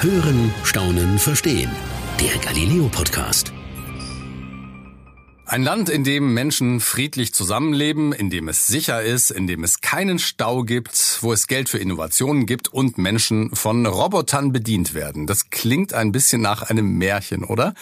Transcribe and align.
Hören, 0.00 0.54
Staunen, 0.62 1.18
Verstehen. 1.18 1.72
Der 2.20 2.38
Galileo 2.38 2.88
Podcast. 2.88 3.52
Ein 5.44 5.64
Land, 5.64 5.90
in 5.90 6.04
dem 6.04 6.34
Menschen 6.34 6.78
friedlich 6.78 7.34
zusammenleben, 7.34 8.12
in 8.12 8.30
dem 8.30 8.46
es 8.46 8.68
sicher 8.68 9.02
ist, 9.02 9.32
in 9.32 9.48
dem 9.48 9.64
es 9.64 9.80
keinen 9.80 10.20
Stau 10.20 10.62
gibt, 10.62 11.18
wo 11.22 11.32
es 11.32 11.48
Geld 11.48 11.68
für 11.68 11.78
Innovationen 11.78 12.46
gibt 12.46 12.68
und 12.68 12.96
Menschen 12.96 13.56
von 13.56 13.86
Robotern 13.86 14.52
bedient 14.52 14.94
werden. 14.94 15.26
Das 15.26 15.50
klingt 15.50 15.92
ein 15.94 16.12
bisschen 16.12 16.42
nach 16.42 16.62
einem 16.62 16.96
Märchen, 16.96 17.42
oder? 17.42 17.74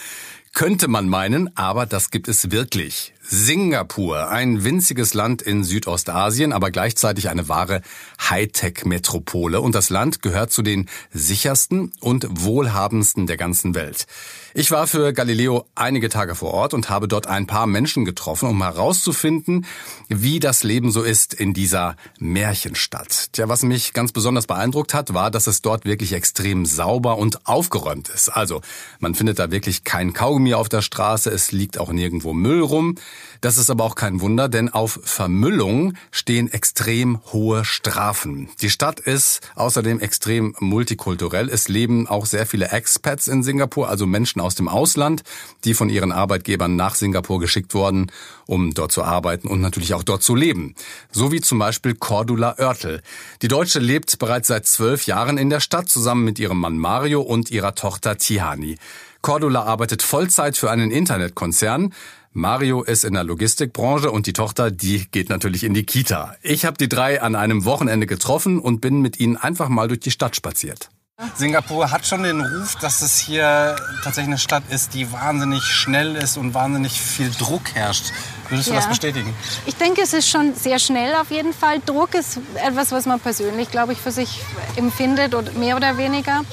Könnte 0.55 0.87
man 0.87 1.07
meinen, 1.07 1.55
aber 1.55 1.85
das 1.85 2.09
gibt 2.09 2.27
es 2.29 2.49
wirklich. 2.49 3.13
Singapur, 3.29 4.29
ein 4.29 4.63
winziges 4.63 5.13
Land 5.13 5.41
in 5.41 5.65
Südostasien, 5.65 6.53
aber 6.53 6.71
gleichzeitig 6.71 7.29
eine 7.29 7.49
wahre 7.49 7.81
Hightech-Metropole. 8.29 9.59
Und 9.59 9.75
das 9.75 9.89
Land 9.89 10.21
gehört 10.21 10.51
zu 10.51 10.61
den 10.61 10.87
sichersten 11.11 11.91
und 11.99 12.25
wohlhabendsten 12.29 13.27
der 13.27 13.35
ganzen 13.35 13.75
Welt. 13.75 14.05
Ich 14.53 14.71
war 14.71 14.87
für 14.87 15.13
Galileo 15.13 15.65
einige 15.75 16.09
Tage 16.09 16.35
vor 16.35 16.53
Ort 16.53 16.73
und 16.73 16.89
habe 16.89 17.07
dort 17.07 17.27
ein 17.27 17.47
paar 17.47 17.67
Menschen 17.67 18.05
getroffen, 18.05 18.49
um 18.49 18.63
herauszufinden, 18.63 19.65
wie 20.07 20.39
das 20.39 20.63
Leben 20.63 20.89
so 20.89 21.03
ist 21.03 21.33
in 21.33 21.53
dieser 21.53 21.95
Märchenstadt. 22.17 23.33
Tja, 23.33 23.49
was 23.49 23.61
mich 23.61 23.93
ganz 23.93 24.13
besonders 24.13 24.47
beeindruckt 24.47 24.93
hat, 24.93 25.13
war, 25.13 25.31
dass 25.31 25.47
es 25.47 25.61
dort 25.61 25.85
wirklich 25.85 26.13
extrem 26.13 26.65
sauber 26.65 27.17
und 27.17 27.45
aufgeräumt 27.45 28.09
ist. 28.09 28.29
Also, 28.29 28.61
man 28.99 29.15
findet 29.15 29.37
da 29.37 29.51
wirklich 29.51 29.83
kein 29.83 30.13
Kaugummi 30.13 30.53
auf 30.53 30.69
der 30.69 30.81
Straße, 30.81 31.29
es 31.29 31.51
liegt 31.51 31.77
auch 31.77 31.91
nirgendwo 31.91 32.33
Müll 32.33 32.61
rum. 32.61 32.95
Das 33.41 33.57
ist 33.57 33.69
aber 33.69 33.83
auch 33.83 33.95
kein 33.95 34.21
Wunder, 34.21 34.49
denn 34.49 34.69
auf 34.69 34.99
Vermüllung 35.03 35.93
stehen 36.11 36.51
extrem 36.51 37.19
hohe 37.31 37.65
Strafen. 37.65 38.49
Die 38.61 38.69
Stadt 38.69 38.99
ist 38.99 39.41
außerdem 39.55 39.99
extrem 39.99 40.55
multikulturell. 40.59 41.49
Es 41.49 41.67
leben 41.67 42.07
auch 42.07 42.25
sehr 42.25 42.45
viele 42.45 42.69
Expats 42.69 43.27
in 43.27 43.43
Singapur, 43.43 43.89
also 43.89 44.05
Menschen 44.05 44.41
aus 44.41 44.55
dem 44.55 44.67
Ausland, 44.67 45.23
die 45.63 45.73
von 45.73 45.89
ihren 45.89 46.11
Arbeitgebern 46.11 46.75
nach 46.75 46.95
Singapur 46.95 47.39
geschickt 47.39 47.73
wurden, 47.73 48.11
um 48.45 48.73
dort 48.73 48.91
zu 48.91 49.03
arbeiten 49.03 49.47
und 49.47 49.61
natürlich 49.61 49.93
auch 49.93 50.03
dort 50.03 50.23
zu 50.23 50.35
leben. 50.35 50.75
So 51.11 51.31
wie 51.31 51.41
zum 51.41 51.59
Beispiel 51.59 51.95
Cordula 51.95 52.55
Oertel. 52.57 53.01
Die 53.41 53.47
Deutsche 53.47 53.79
lebt 53.79 54.17
bereits 54.19 54.47
seit 54.47 54.65
zwölf 54.65 55.05
Jahren 55.05 55.37
in 55.37 55.49
der 55.49 55.59
Stadt 55.59 55.89
zusammen 55.89 56.23
mit 56.23 56.39
ihrem 56.39 56.59
Mann 56.59 56.77
Mario 56.77 57.21
und 57.21 57.51
ihrer 57.51 57.75
Tochter 57.75 58.17
Tihani. 58.17 58.77
Cordula 59.21 59.63
arbeitet 59.63 60.03
Vollzeit 60.03 60.57
für 60.57 60.71
einen 60.71 60.91
Internetkonzern. 60.91 61.93
Mario 62.37 62.83
ist 62.83 63.03
in 63.03 63.15
der 63.15 63.23
Logistikbranche 63.23 64.11
und 64.11 64.27
die 64.27 64.33
Tochter, 64.33 64.69
die 64.69 65.07
geht 65.09 65.29
natürlich 65.29 65.63
in 65.63 65.73
die 65.73 65.83
Kita. 65.83 66.35
Ich 66.43 66.65
habe 66.65 66.77
die 66.77 66.87
drei 66.87 67.19
an 67.19 67.35
einem 67.35 67.65
Wochenende 67.65 68.05
getroffen 68.05 68.59
und 68.59 68.79
bin 68.79 69.01
mit 69.01 69.19
ihnen 69.19 69.37
einfach 69.37 69.69
mal 69.69 69.87
durch 69.87 70.01
die 70.01 70.11
Stadt 70.11 70.35
spaziert. 70.35 70.89
Singapur 71.33 71.89
hat 71.89 72.05
schon 72.05 72.21
den 72.21 72.41
Ruf, 72.41 72.75
dass 72.75 73.01
es 73.01 73.17
hier 73.17 73.75
tatsächlich 74.03 74.27
eine 74.27 74.37
Stadt 74.37 74.61
ist, 74.69 74.93
die 74.93 75.11
wahnsinnig 75.11 75.63
schnell 75.63 76.15
ist 76.15 76.37
und 76.37 76.53
wahnsinnig 76.53 77.01
viel 77.01 77.31
Druck 77.31 77.73
herrscht. 77.73 78.13
Würdest 78.49 78.67
du 78.67 78.73
ja. 78.73 78.81
das 78.81 78.87
bestätigen? 78.87 79.33
Ich 79.65 79.75
denke, 79.75 80.03
es 80.03 80.13
ist 80.13 80.29
schon 80.29 80.53
sehr 80.53 80.77
schnell 80.77 81.15
auf 81.15 81.31
jeden 81.31 81.53
Fall. 81.53 81.81
Druck 81.83 82.13
ist 82.13 82.39
etwas, 82.63 82.91
was 82.91 83.07
man 83.07 83.19
persönlich, 83.19 83.71
glaube 83.71 83.93
ich, 83.93 83.97
für 83.97 84.11
sich 84.11 84.41
empfindet, 84.75 85.33
oder 85.33 85.51
mehr 85.53 85.75
oder 85.75 85.97
weniger. 85.97 86.43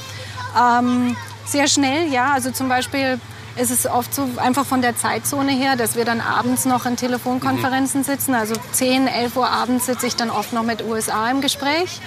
Ähm, 0.59 1.15
sehr 1.45 1.69
schnell, 1.69 2.11
ja. 2.11 2.33
Also 2.33 2.53
zum 2.53 2.71
Beispiel 2.71 3.21
ist 3.57 3.71
es 3.71 3.87
oft 3.87 4.15
so 4.15 4.29
einfach 4.37 4.67
von 4.67 4.83
der 4.83 4.97
Zeitzone 4.97 5.53
her, 5.53 5.77
dass 5.77 5.97
wir 5.97 6.05
dann 6.05 6.21
abends 6.21 6.65
noch 6.65 6.87
in 6.87 6.97
Telefonkonferenzen 6.97 8.01
mhm. 8.01 8.05
sitzen. 8.05 8.35
Also 8.35 8.55
10, 8.73 9.07
11 9.07 9.37
Uhr 9.37 9.49
abends 9.49 9.87
sitze 9.87 10.07
ich 10.07 10.17
dann 10.17 10.31
oft 10.31 10.53
noch 10.53 10.65
mit 10.65 10.85
USA 10.85 11.31
im 11.31 11.41
Gespräch. 11.41 12.01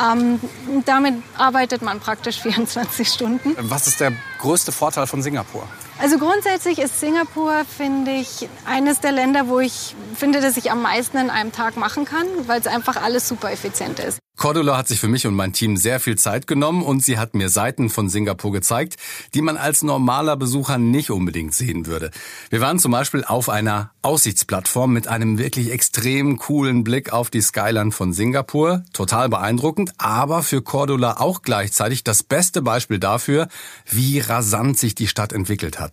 Ähm, 0.00 0.40
damit 0.84 1.14
arbeitet 1.36 1.82
man 1.82 2.00
praktisch 2.00 2.38
24 2.42 3.08
Stunden. 3.08 3.56
Was 3.58 3.86
ist 3.86 4.00
der 4.00 4.12
größte 4.38 4.72
Vorteil 4.72 5.06
von 5.06 5.22
Singapur? 5.22 5.66
Also 5.98 6.18
grundsätzlich 6.18 6.78
ist 6.78 6.98
Singapur, 6.98 7.64
finde 7.64 8.12
ich, 8.12 8.48
eines 8.64 9.00
der 9.00 9.12
Länder, 9.12 9.48
wo 9.48 9.60
ich 9.60 9.94
finde, 10.14 10.40
dass 10.40 10.56
ich 10.56 10.70
am 10.70 10.82
meisten 10.82 11.16
in 11.18 11.30
einem 11.30 11.52
Tag 11.52 11.76
machen 11.76 12.04
kann, 12.04 12.26
weil 12.46 12.60
es 12.60 12.66
einfach 12.66 12.96
alles 12.96 13.28
super 13.28 13.52
effizient 13.52 14.00
ist. 14.00 14.18
Cordula 14.36 14.76
hat 14.76 14.88
sich 14.88 14.98
für 14.98 15.06
mich 15.06 15.28
und 15.28 15.34
mein 15.34 15.52
Team 15.52 15.76
sehr 15.76 16.00
viel 16.00 16.18
Zeit 16.18 16.48
genommen 16.48 16.82
und 16.82 17.04
sie 17.04 17.18
hat 17.18 17.34
mir 17.34 17.48
Seiten 17.48 17.88
von 17.88 18.08
Singapur 18.08 18.50
gezeigt, 18.50 18.96
die 19.32 19.42
man 19.42 19.56
als 19.56 19.84
normaler 19.84 20.36
Besucher 20.36 20.76
nicht 20.76 21.10
unbedingt 21.10 21.54
sehen 21.54 21.86
würde. 21.86 22.10
Wir 22.50 22.60
waren 22.60 22.80
zum 22.80 22.90
Beispiel 22.90 23.24
auf 23.24 23.48
einer 23.48 23.92
Aussichtsplattform 24.02 24.92
mit 24.92 25.06
einem 25.06 25.38
wirklich 25.38 25.70
extrem 25.70 26.36
coolen 26.38 26.82
Blick 26.82 27.12
auf 27.12 27.30
die 27.30 27.40
Skyline 27.40 27.92
von 27.92 28.12
Singapur. 28.12 28.82
Total 28.92 29.28
beeindruckend, 29.28 29.92
aber 29.98 30.42
für 30.42 30.62
Cordula 30.62 31.18
auch 31.18 31.42
gleichzeitig 31.42 32.02
das 32.02 32.24
beste 32.24 32.60
Beispiel 32.60 32.98
dafür, 32.98 33.46
wie 33.88 34.18
rasant 34.18 34.78
sich 34.78 34.96
die 34.96 35.06
Stadt 35.06 35.32
entwickelt 35.32 35.78
hat. 35.78 35.83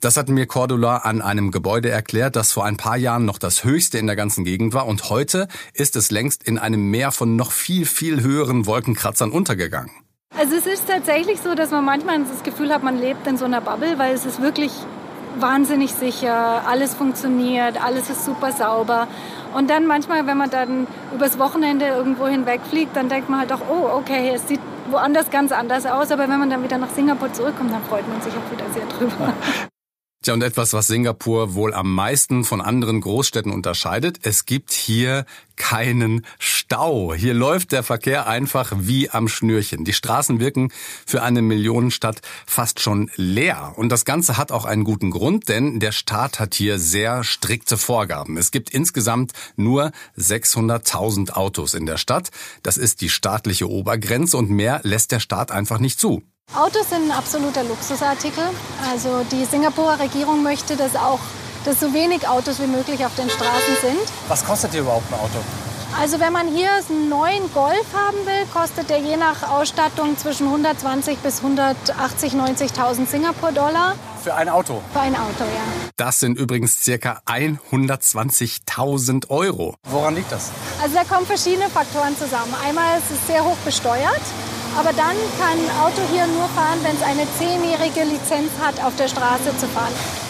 Das 0.00 0.16
hat 0.16 0.28
mir 0.28 0.46
Cordula 0.46 0.98
an 0.98 1.22
einem 1.22 1.50
Gebäude 1.50 1.90
erklärt, 1.90 2.36
das 2.36 2.52
vor 2.52 2.64
ein 2.64 2.76
paar 2.76 2.96
Jahren 2.96 3.24
noch 3.24 3.38
das 3.38 3.64
höchste 3.64 3.98
in 3.98 4.06
der 4.06 4.16
ganzen 4.16 4.44
Gegend 4.44 4.74
war 4.74 4.86
und 4.86 5.10
heute 5.10 5.48
ist 5.72 5.96
es 5.96 6.10
längst 6.10 6.44
in 6.44 6.58
einem 6.58 6.90
Meer 6.90 7.12
von 7.12 7.36
noch 7.36 7.52
viel, 7.52 7.86
viel 7.86 8.22
höheren 8.22 8.66
Wolkenkratzern 8.66 9.30
untergegangen. 9.30 9.90
Also 10.38 10.54
es 10.56 10.66
ist 10.66 10.86
tatsächlich 10.86 11.40
so, 11.40 11.54
dass 11.54 11.70
man 11.70 11.84
manchmal 11.84 12.22
das 12.24 12.42
Gefühl 12.42 12.72
hat, 12.72 12.82
man 12.82 12.98
lebt 12.98 13.26
in 13.26 13.38
so 13.38 13.46
einer 13.46 13.60
Bubble, 13.60 13.98
weil 13.98 14.14
es 14.14 14.26
ist 14.26 14.42
wirklich 14.42 14.72
wahnsinnig 15.38 15.92
sicher, 15.92 16.66
alles 16.66 16.94
funktioniert, 16.94 17.82
alles 17.82 18.10
ist 18.10 18.24
super 18.24 18.52
sauber. 18.52 19.08
Und 19.56 19.70
dann 19.70 19.86
manchmal, 19.86 20.26
wenn 20.26 20.36
man 20.36 20.50
dann 20.50 20.86
übers 21.14 21.38
Wochenende 21.38 21.86
irgendwo 21.86 22.26
hinwegfliegt, 22.26 22.94
dann 22.94 23.08
denkt 23.08 23.30
man 23.30 23.40
halt 23.40 23.52
auch, 23.54 23.62
oh, 23.70 23.88
okay, 23.96 24.32
es 24.34 24.46
sieht 24.46 24.60
woanders 24.90 25.30
ganz 25.30 25.50
anders 25.50 25.86
aus. 25.86 26.12
Aber 26.12 26.28
wenn 26.28 26.38
man 26.38 26.50
dann 26.50 26.62
wieder 26.62 26.76
nach 26.76 26.90
Singapur 26.90 27.32
zurückkommt, 27.32 27.72
dann 27.72 27.82
freut 27.84 28.06
man 28.06 28.20
sich 28.20 28.34
auch 28.34 28.52
wieder 28.52 28.70
sehr 28.70 28.84
drüber. 28.84 29.32
Tja, 30.22 30.34
und 30.34 30.42
etwas, 30.42 30.72
was 30.72 30.88
Singapur 30.88 31.54
wohl 31.54 31.72
am 31.72 31.94
meisten 31.94 32.42
von 32.42 32.60
anderen 32.60 33.00
Großstädten 33.00 33.52
unterscheidet, 33.52 34.18
es 34.22 34.44
gibt 34.44 34.72
hier 34.72 35.24
keinen 35.54 36.26
Stau. 36.38 37.14
Hier 37.14 37.32
läuft 37.32 37.70
der 37.70 37.82
Verkehr 37.82 38.26
einfach 38.26 38.72
wie 38.76 39.08
am 39.08 39.28
Schnürchen. 39.28 39.84
Die 39.84 39.92
Straßen 39.92 40.40
wirken 40.40 40.72
für 41.06 41.22
eine 41.22 41.42
Millionenstadt 41.42 42.22
fast 42.44 42.80
schon 42.80 43.08
leer. 43.14 43.74
Und 43.76 43.90
das 43.90 44.04
Ganze 44.04 44.36
hat 44.36 44.50
auch 44.50 44.64
einen 44.64 44.82
guten 44.82 45.12
Grund, 45.12 45.48
denn 45.48 45.78
der 45.78 45.92
Staat 45.92 46.40
hat 46.40 46.54
hier 46.54 46.80
sehr 46.80 47.22
strikte 47.22 47.76
Vorgaben. 47.76 48.36
Es 48.36 48.50
gibt 48.50 48.70
insgesamt 48.70 49.32
nur 49.54 49.92
600.000 50.18 51.34
Autos 51.34 51.74
in 51.74 51.86
der 51.86 51.98
Stadt. 51.98 52.30
Das 52.64 52.78
ist 52.78 53.00
die 53.00 53.10
staatliche 53.10 53.70
Obergrenze 53.70 54.36
und 54.36 54.50
mehr 54.50 54.80
lässt 54.82 55.12
der 55.12 55.20
Staat 55.20 55.52
einfach 55.52 55.78
nicht 55.78 56.00
zu. 56.00 56.24
Autos 56.56 56.88
sind 56.88 57.10
ein 57.10 57.12
absoluter 57.12 57.64
Luxusartikel. 57.64 58.44
Also 58.90 59.24
die 59.30 59.44
Singapurer 59.44 60.00
Regierung 60.00 60.42
möchte, 60.42 60.76
dass 60.76 60.96
auch 60.96 61.20
dass 61.64 61.80
so 61.80 61.92
wenig 61.92 62.26
Autos 62.28 62.60
wie 62.60 62.66
möglich 62.66 63.04
auf 63.04 63.14
den 63.16 63.28
Straßen 63.28 63.76
sind. 63.82 63.98
Was 64.28 64.44
kostet 64.44 64.70
hier 64.70 64.82
überhaupt 64.82 65.12
ein 65.12 65.18
Auto? 65.18 65.38
Also 66.00 66.20
wenn 66.20 66.32
man 66.32 66.46
hier 66.46 66.70
einen 66.88 67.08
neuen 67.08 67.52
Golf 67.52 67.86
haben 67.92 68.18
will, 68.24 68.46
kostet 68.54 68.88
der 68.88 68.98
je 68.98 69.16
nach 69.16 69.42
Ausstattung 69.50 70.16
zwischen 70.16 70.46
120 70.46 71.18
bis 71.18 71.38
180, 71.38 72.34
90.000 72.34 73.06
Singapur-Dollar. 73.06 73.96
Für 74.22 74.34
ein 74.34 74.48
Auto? 74.48 74.80
Für 74.92 75.00
ein 75.00 75.14
Auto, 75.14 75.42
ja. 75.42 75.90
Das 75.96 76.20
sind 76.20 76.38
übrigens 76.38 76.82
circa 76.82 77.20
120.000 77.26 79.28
Euro. 79.28 79.74
Woran 79.88 80.14
liegt 80.14 80.30
das? 80.30 80.50
Also 80.82 80.94
da 80.94 81.04
kommen 81.04 81.26
verschiedene 81.26 81.68
Faktoren 81.68 82.16
zusammen. 82.16 82.54
Einmal 82.64 82.98
ist 82.98 83.10
es 83.10 83.26
sehr 83.26 83.44
hoch 83.44 83.56
besteuert. 83.64 84.20
Aber 84.78 84.92
dann 84.92 85.16
kann 85.38 85.58
ein 85.58 85.80
Auto 85.80 86.02
hier 86.12 86.26
nur 86.26 86.48
fahren, 86.48 86.78
wenn 86.82 86.96
es 86.96 87.02
eine 87.02 87.26
zehnjährige 87.38 88.04
Lizenz 88.04 88.50
hat, 88.60 88.82
auf 88.84 88.94
der 88.96 89.08
Straße 89.08 89.56
zu 89.56 89.66
fahren. 89.68 90.25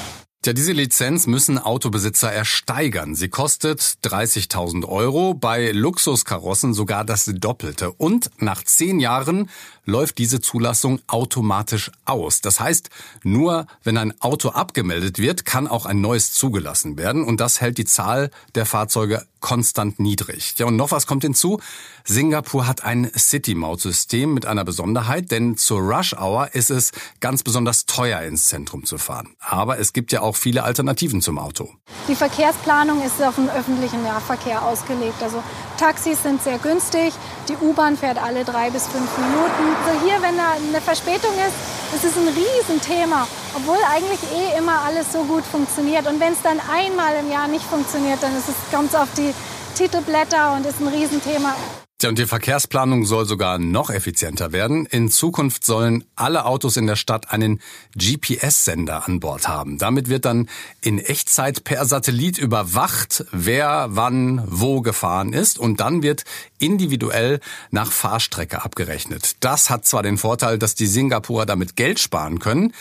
Tja, 0.47 0.53
diese 0.53 0.71
Lizenz 0.71 1.27
müssen 1.27 1.59
Autobesitzer 1.59 2.31
ersteigern. 2.31 3.17
Sie 3.17 3.29
kostet 3.29 3.81
30.000 4.05 4.87
Euro, 4.87 5.35
bei 5.35 5.73
Luxuskarossen 5.73 6.73
sogar 6.73 7.05
das 7.05 7.25
Doppelte. 7.25 7.91
Und 7.91 8.31
nach 8.39 8.63
zehn 8.63 9.01
Jahren 9.01 9.51
läuft 9.87 10.19
diese 10.19 10.41
Zulassung 10.41 11.01
automatisch 11.09 11.91
aus. 12.05 12.43
Das 12.43 12.61
heißt, 12.61 12.91
nur 13.25 13.67
wenn 13.83 13.97
ein 13.97 14.21
Auto 14.21 14.51
abgemeldet 14.51 15.19
wird, 15.19 15.45
kann 15.45 15.67
auch 15.67 15.85
ein 15.85 16.01
neues 16.01 16.33
zugelassen 16.33 16.97
werden. 16.97 17.25
Und 17.25 17.41
das 17.41 17.61
hält 17.61 17.79
die 17.79 17.85
Zahl 17.85 18.31
der 18.55 18.67
Fahrzeuge 18.67 19.27
konstant 19.41 20.01
niedrig. 20.01 20.55
Ja, 20.59 20.67
und 20.67 20.77
noch 20.77 20.91
was 20.91 21.07
kommt 21.07 21.23
hinzu. 21.23 21.61
Singapur 22.05 22.67
hat 22.67 22.85
ein 22.85 23.11
City-Maut-System 23.17 24.35
mit 24.35 24.47
einer 24.47 24.65
Besonderheit, 24.65 25.31
denn 25.31 25.57
zur 25.57 25.81
Rush-Hour 25.81 26.55
ist 26.55 26.71
es 26.71 26.91
ganz 27.21 27.43
besonders 27.43 27.87
teuer, 27.87 28.23
ins 28.23 28.47
Zentrum 28.47 28.85
zu 28.85 28.99
fahren. 28.99 29.37
Aber 29.39 29.79
es 29.79 29.93
gibt 29.93 30.11
ja 30.11 30.21
auch 30.21 30.36
viele 30.37 30.63
Alternativen 30.63 31.21
zum 31.21 31.39
Auto. 31.39 31.69
Die 32.09 32.15
Verkehrsplanung 32.15 33.03
ist 33.05 33.23
auf 33.23 33.35
den 33.37 33.51
öffentlichen 33.51 34.03
Nahverkehr 34.03 34.63
ausgelegt. 34.65 35.23
Also 35.23 35.43
Taxis 35.79 36.23
sind 36.23 36.43
sehr 36.43 36.59
günstig, 36.59 37.13
die 37.49 37.57
U-Bahn 37.57 37.97
fährt 37.97 38.23
alle 38.23 38.45
drei 38.45 38.71
bis 38.71 38.87
fünf 38.87 39.11
Minuten. 39.19 39.77
Also 39.87 40.05
hier, 40.05 40.23
wenn 40.23 40.37
da 40.37 40.53
eine 40.53 40.81
Verspätung 40.81 41.33
ist, 41.47 41.77
ist 42.07 42.17
ein 42.17 42.29
Riesenthema, 42.29 43.27
obwohl 43.55 43.79
eigentlich 43.91 44.21
eh 44.33 44.59
immer 44.59 44.83
alles 44.83 45.13
so 45.13 45.25
gut 45.25 45.45
funktioniert. 45.45 46.07
Und 46.07 46.21
wenn 46.21 46.33
es 46.33 46.43
dann 46.43 46.61
einmal 46.73 47.15
im 47.21 47.31
Jahr 47.31 47.49
nicht 47.49 47.65
funktioniert, 47.65 48.23
dann 48.23 48.33
kommt 48.73 48.91
es 48.91 48.95
auf 48.95 49.09
die 49.17 49.35
Titelblätter 49.75 50.55
und 50.55 50.65
ist 50.65 50.81
ein 50.81 50.89
Riesenthema. 50.89 51.55
Tja, 51.99 52.11
und 52.11 52.19
die 52.19 52.27
Verkehrsplanung 52.27 53.07
soll 53.07 53.25
sogar 53.25 53.59
noch 53.59 53.89
effizienter 53.89 54.53
werden. 54.53 54.85
In 54.85 55.11
Zukunft 55.11 55.65
sollen 55.65 56.05
alle 56.15 56.45
Autos 56.45 56.77
in 56.77 56.87
der 56.87 56.97
Stadt 56.97 57.33
einen 57.33 57.63
GPS-Sender 57.97 59.09
an 59.09 59.19
Bord 59.19 59.49
haben. 59.49 59.79
Damit 59.79 60.11
wird 60.11 60.27
dann 60.27 60.51
in 60.83 60.99
Echtzeit 60.99 61.65
per 61.65 61.87
Satellit 61.87 62.37
überwacht, 62.37 63.25
wer 63.33 63.87
wann 63.93 64.45
wo 64.47 64.83
gefahren 64.83 65.33
ist 65.33 65.59
und 65.59 65.81
dann 65.81 66.03
wird 66.03 66.25
individuell 66.59 67.41
nach 67.71 67.91
Fahrstrecke 67.91 68.63
abgerechnet. 68.63 69.37
Das 69.41 69.71
hat 69.71 69.87
zwar 69.87 70.03
den 70.03 70.19
Vorteil, 70.19 70.59
dass 70.59 70.75
die 70.75 70.89
Singapurer 70.89 71.47
damit 71.47 71.77
Geld 71.77 71.99
sparen 71.99 72.41
können, 72.41 72.75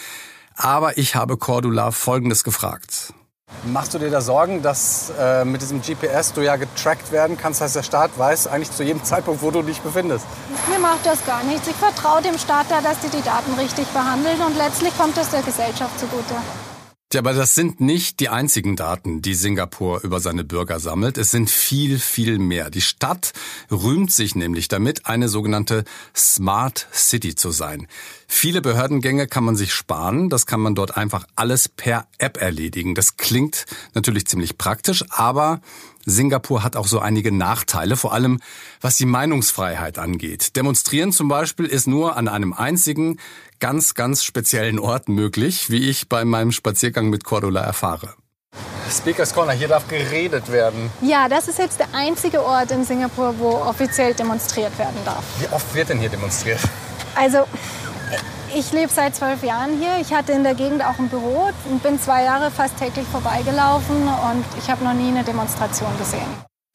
aber 0.56 0.98
ich 0.98 1.16
habe 1.16 1.38
Cordula 1.38 1.92
Folgendes 1.92 2.44
gefragt. 2.44 3.14
Machst 3.66 3.96
du 3.96 3.98
dir 3.98 4.12
da 4.12 4.22
Sorgen, 4.22 4.62
dass 4.62 5.12
äh, 5.20 5.44
mit 5.44 5.62
diesem 5.62 5.82
GPS 5.82 6.34
du 6.34 6.42
ja 6.42 6.56
getrackt 6.56 7.12
werden 7.12 7.36
kannst, 7.36 7.62
dass 7.62 7.74
der 7.74 7.82
Staat 7.82 8.12
weiß 8.16 8.46
eigentlich 8.46 8.72
zu 8.72 8.84
jedem 8.84 9.04
Zeitpunkt, 9.04 9.42
wo 9.42 9.50
du 9.50 9.64
dich 9.64 9.82
befindest? 9.82 10.26
Mir 10.70 10.78
macht 10.78 11.04
das 11.04 11.26
gar 11.26 11.44
nichts. 11.44 11.68
Ich 11.68 11.76
vertraue 11.76 12.22
dem 12.22 12.38
Staat 12.38 12.68
da, 12.70 12.82
dass 12.82 13.00
die 13.00 13.10
die 13.10 13.24
Daten 13.24 13.54
richtig 13.56 13.88
behandeln 13.88 14.40
und 14.42 14.56
letztlich 14.56 14.96
kommt 14.98 15.18
das 15.18 15.32
der 15.32 15.42
Gesellschaft 15.42 16.00
zugute. 16.00 16.36
Ja, 17.16 17.22
aber 17.22 17.32
das 17.32 17.56
sind 17.56 17.80
nicht 17.80 18.20
die 18.20 18.28
einzigen 18.28 18.76
Daten, 18.76 19.22
die 19.22 19.36
Singapur 19.36 20.04
über 20.04 20.20
seine 20.20 20.44
Bürger 20.44 20.82
sammelt. 20.82 21.18
Es 21.18 21.32
sind 21.32 21.50
viel, 21.50 21.98
viel 21.98 22.40
mehr. 22.40 22.70
Die 22.70 22.82
Stadt 22.82 23.32
rühmt 23.72 24.12
sich 24.12 24.36
nämlich 24.36 24.68
damit, 24.68 25.06
eine 25.06 25.30
sogenannte 25.30 25.86
Smart 26.14 26.90
City 26.92 27.34
zu 27.34 27.52
sein. 27.52 27.88
Viele 28.28 28.62
Behördengänge 28.62 29.28
kann 29.28 29.46
man 29.46 29.56
sich 29.56 29.74
sparen. 29.74 30.28
Das 30.28 30.46
kann 30.46 30.60
man 30.60 30.76
dort 30.76 30.98
einfach 30.98 31.26
alles 31.38 31.70
per 31.70 32.06
App 32.18 32.36
erledigen. 32.36 32.96
Das 32.96 33.16
klingt 33.16 33.66
natürlich 33.94 34.28
ziemlich 34.28 34.58
praktisch, 34.58 35.06
aber 35.08 35.62
Singapur 36.06 36.64
hat 36.64 36.76
auch 36.76 36.88
so 36.88 37.00
einige 37.00 37.32
Nachteile, 37.32 37.98
vor 37.98 38.14
allem 38.14 38.40
was 38.82 38.96
die 38.96 39.06
Meinungsfreiheit 39.06 39.98
angeht. 39.98 40.56
Demonstrieren 40.56 41.12
zum 41.12 41.28
Beispiel 41.28 41.66
ist 41.66 41.88
nur 41.88 42.16
an 42.16 42.28
einem 42.28 42.54
einzigen, 42.54 43.20
ganz, 43.60 43.94
ganz 43.94 44.24
speziellen 44.24 44.80
Ort 44.80 45.10
möglich, 45.10 45.70
wie 45.70 45.90
ich 45.90 46.08
bei 46.08 46.26
meinem 46.26 46.52
Spaziergang 46.52 47.10
mit 47.10 47.24
Cordula 47.24 47.62
erfahre. 47.62 48.14
Speakers 48.90 49.34
Corner, 49.34 49.54
hier 49.54 49.68
darf 49.68 49.88
geredet 49.88 50.52
werden. 50.52 50.92
Ja, 51.02 51.28
das 51.28 51.48
ist 51.48 51.58
jetzt 51.58 51.80
der 51.80 51.88
einzige 51.94 52.44
Ort 52.44 52.72
in 52.72 52.86
Singapur, 52.86 53.36
wo 53.40 53.50
offiziell 53.50 54.14
demonstriert 54.14 54.78
werden 54.78 54.98
darf. 55.04 55.24
Wie 55.40 55.48
oft 55.54 55.74
wird 55.74 55.90
denn 55.90 56.00
hier 56.00 56.10
demonstriert? 56.10 56.60
Also, 57.16 57.46
ich 58.54 58.72
lebe 58.72 58.92
seit 58.92 59.16
zwölf 59.16 59.44
Jahren 59.44 59.80
hier. 59.80 59.98
Ich 60.02 60.14
hatte 60.14 60.32
in 60.34 60.44
der 60.44 60.56
Gegend 60.56 60.84
auch 60.84 61.00
ein 61.00 61.10
Büro 61.10 61.50
und 61.70 61.82
bin 61.82 62.00
zwei 62.00 62.24
Jahre 62.24 62.52
fast 62.52 62.78
täglich 62.78 63.08
vorbeigelaufen 63.08 63.96
und 63.96 64.46
ich 64.58 64.70
habe 64.70 64.84
noch 64.84 64.94
nie 64.94 65.10
eine 65.10 65.24
Demonstration 65.24 65.98
gesehen. 65.98 66.28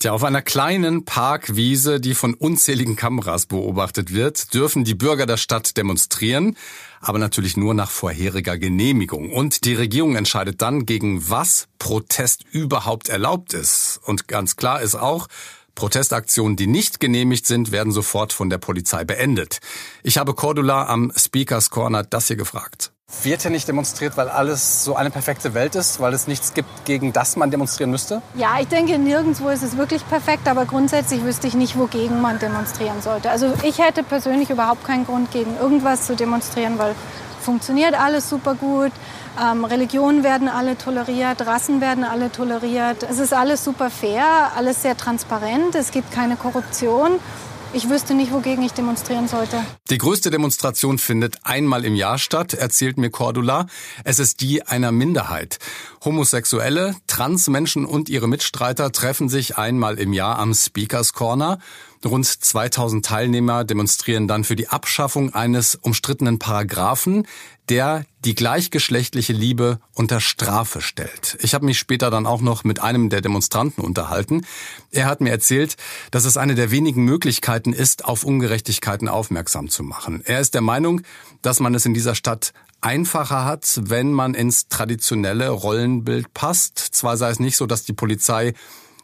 Tja, 0.02 0.12
auf 0.12 0.24
einer 0.24 0.40
kleinen 0.40 1.04
Parkwiese, 1.04 2.00
die 2.00 2.14
von 2.14 2.32
unzähligen 2.32 2.96
Kameras 2.96 3.44
beobachtet 3.44 4.14
wird, 4.14 4.54
dürfen 4.54 4.82
die 4.82 4.94
Bürger 4.94 5.26
der 5.26 5.36
Stadt 5.36 5.76
demonstrieren, 5.76 6.56
aber 7.02 7.18
natürlich 7.18 7.58
nur 7.58 7.74
nach 7.74 7.90
vorheriger 7.90 8.56
Genehmigung. 8.56 9.30
Und 9.30 9.66
die 9.66 9.74
Regierung 9.74 10.16
entscheidet 10.16 10.62
dann, 10.62 10.86
gegen 10.86 11.28
was 11.28 11.68
Protest 11.78 12.44
überhaupt 12.50 13.10
erlaubt 13.10 13.52
ist. 13.52 14.00
Und 14.02 14.26
ganz 14.26 14.56
klar 14.56 14.80
ist 14.80 14.94
auch, 14.94 15.26
Protestaktionen, 15.74 16.56
die 16.56 16.66
nicht 16.66 17.00
genehmigt 17.00 17.46
sind, 17.46 17.72
werden 17.72 17.92
sofort 17.92 18.32
von 18.32 18.50
der 18.50 18.58
Polizei 18.58 19.04
beendet. 19.04 19.58
Ich 20.02 20.18
habe 20.18 20.34
Cordula 20.34 20.86
am 20.86 21.12
Speakers 21.16 21.70
Corner 21.70 22.02
das 22.02 22.26
hier 22.28 22.36
gefragt. 22.36 22.92
Wird 23.22 23.42
hier 23.42 23.50
nicht 23.50 23.66
demonstriert, 23.66 24.16
weil 24.16 24.28
alles 24.28 24.84
so 24.84 24.94
eine 24.94 25.10
perfekte 25.10 25.52
Welt 25.52 25.74
ist, 25.74 26.00
weil 26.00 26.14
es 26.14 26.26
nichts 26.26 26.54
gibt, 26.54 26.84
gegen 26.84 27.12
das 27.12 27.36
man 27.36 27.50
demonstrieren 27.50 27.90
müsste? 27.90 28.22
Ja, 28.34 28.60
ich 28.60 28.68
denke, 28.68 28.98
nirgendwo 28.98 29.48
ist 29.48 29.62
es 29.62 29.76
wirklich 29.76 30.06
perfekt, 30.08 30.46
aber 30.48 30.64
grundsätzlich 30.64 31.22
wüsste 31.24 31.48
ich 31.48 31.54
nicht, 31.54 31.76
wogegen 31.76 32.20
man 32.20 32.38
demonstrieren 32.38 33.02
sollte. 33.02 33.30
Also 33.30 33.52
ich 33.64 33.78
hätte 33.78 34.04
persönlich 34.04 34.48
überhaupt 34.50 34.84
keinen 34.84 35.04
Grund, 35.04 35.32
gegen 35.32 35.56
irgendwas 35.56 36.06
zu 36.06 36.14
demonstrieren, 36.14 36.78
weil 36.78 36.94
funktioniert 37.40 37.94
alles 37.94 38.28
super 38.28 38.54
gut. 38.54 38.92
Ähm, 39.40 39.64
Religionen 39.64 40.22
werden 40.22 40.48
alle 40.48 40.76
toleriert, 40.76 41.46
Rassen 41.46 41.80
werden 41.80 42.04
alle 42.04 42.30
toleriert. 42.30 43.04
Es 43.08 43.18
ist 43.18 43.32
alles 43.32 43.64
super 43.64 43.90
fair, 43.90 44.52
alles 44.56 44.82
sehr 44.82 44.96
transparent, 44.96 45.74
es 45.74 45.90
gibt 45.90 46.12
keine 46.12 46.36
Korruption. 46.36 47.20
Ich 47.72 47.88
wüsste 47.88 48.14
nicht, 48.14 48.32
wogegen 48.32 48.64
ich 48.64 48.72
demonstrieren 48.72 49.28
sollte. 49.28 49.62
Die 49.90 49.98
größte 49.98 50.30
Demonstration 50.30 50.98
findet 50.98 51.36
einmal 51.44 51.84
im 51.84 51.94
Jahr 51.94 52.18
statt, 52.18 52.52
erzählt 52.52 52.98
mir 52.98 53.10
Cordula. 53.10 53.66
Es 54.02 54.18
ist 54.18 54.40
die 54.40 54.66
einer 54.66 54.90
Minderheit. 54.90 55.58
Homosexuelle, 56.04 56.96
Transmenschen 57.06 57.84
und 57.84 58.08
ihre 58.08 58.26
Mitstreiter 58.26 58.90
treffen 58.90 59.28
sich 59.28 59.56
einmal 59.56 60.00
im 60.00 60.12
Jahr 60.12 60.40
am 60.40 60.52
Speakers 60.52 61.12
Corner. 61.12 61.60
Rund 62.04 62.24
2000 62.26 63.04
Teilnehmer 63.04 63.64
demonstrieren 63.64 64.26
dann 64.26 64.44
für 64.44 64.56
die 64.56 64.68
Abschaffung 64.68 65.34
eines 65.34 65.74
umstrittenen 65.74 66.38
Paragraphen, 66.38 67.26
der 67.68 68.04
die 68.24 68.34
gleichgeschlechtliche 68.34 69.34
Liebe 69.34 69.80
unter 69.94 70.20
Strafe 70.20 70.80
stellt. 70.80 71.36
Ich 71.42 71.52
habe 71.52 71.66
mich 71.66 71.78
später 71.78 72.10
dann 72.10 72.26
auch 72.26 72.40
noch 72.40 72.64
mit 72.64 72.80
einem 72.80 73.10
der 73.10 73.20
Demonstranten 73.20 73.84
unterhalten. 73.84 74.46
Er 74.90 75.06
hat 75.06 75.20
mir 75.20 75.30
erzählt, 75.30 75.76
dass 76.10 76.24
es 76.24 76.38
eine 76.38 76.54
der 76.54 76.70
wenigen 76.70 77.04
Möglichkeiten 77.04 77.74
ist, 77.74 78.06
auf 78.06 78.24
Ungerechtigkeiten 78.24 79.08
aufmerksam 79.08 79.68
zu 79.68 79.82
machen. 79.82 80.22
Er 80.24 80.40
ist 80.40 80.54
der 80.54 80.62
Meinung, 80.62 81.02
dass 81.42 81.60
man 81.60 81.74
es 81.74 81.84
in 81.84 81.94
dieser 81.94 82.14
Stadt 82.14 82.54
einfacher 82.80 83.44
hat, 83.44 83.78
wenn 83.84 84.10
man 84.10 84.32
ins 84.32 84.68
traditionelle 84.68 85.50
Rollenbild 85.50 86.32
passt. 86.32 86.78
Zwar 86.78 87.18
sei 87.18 87.30
es 87.30 87.40
nicht 87.40 87.56
so, 87.56 87.66
dass 87.66 87.84
die 87.84 87.92
Polizei 87.92 88.54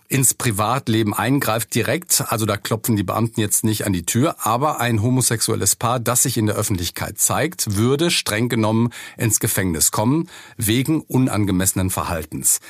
ins 0.09 0.35
Privatleben 0.35 1.15
eingreift 1.15 1.75
direkt. 1.75 2.25
Also 2.29 2.47
da 2.47 2.57
klopfen 2.57 2.97
die 2.97 3.03
Beamten 3.03 3.41
jetzt 3.41 3.65
nicht 3.65 3.87
an 3.87 3.93
die 3.93 4.07
Tür. 4.07 4.37
Aber 4.47 4.81
ein 4.81 5.03
homosexuelles 5.03 5.77
Paar, 5.77 6.01
das 6.01 6.23
sich 6.23 6.37
in 6.37 6.47
der 6.47 6.57
Öffentlichkeit 6.57 7.19
zeigt, 7.19 7.77
würde 7.77 8.11
streng 8.11 8.49
genommen 8.49 8.91
ins 9.17 9.41
Gefängnis 9.41 9.91
kommen, 9.91 10.29
wegen 10.57 11.01
unangemessenen 11.01 11.91
Verhaltens. 11.91 12.61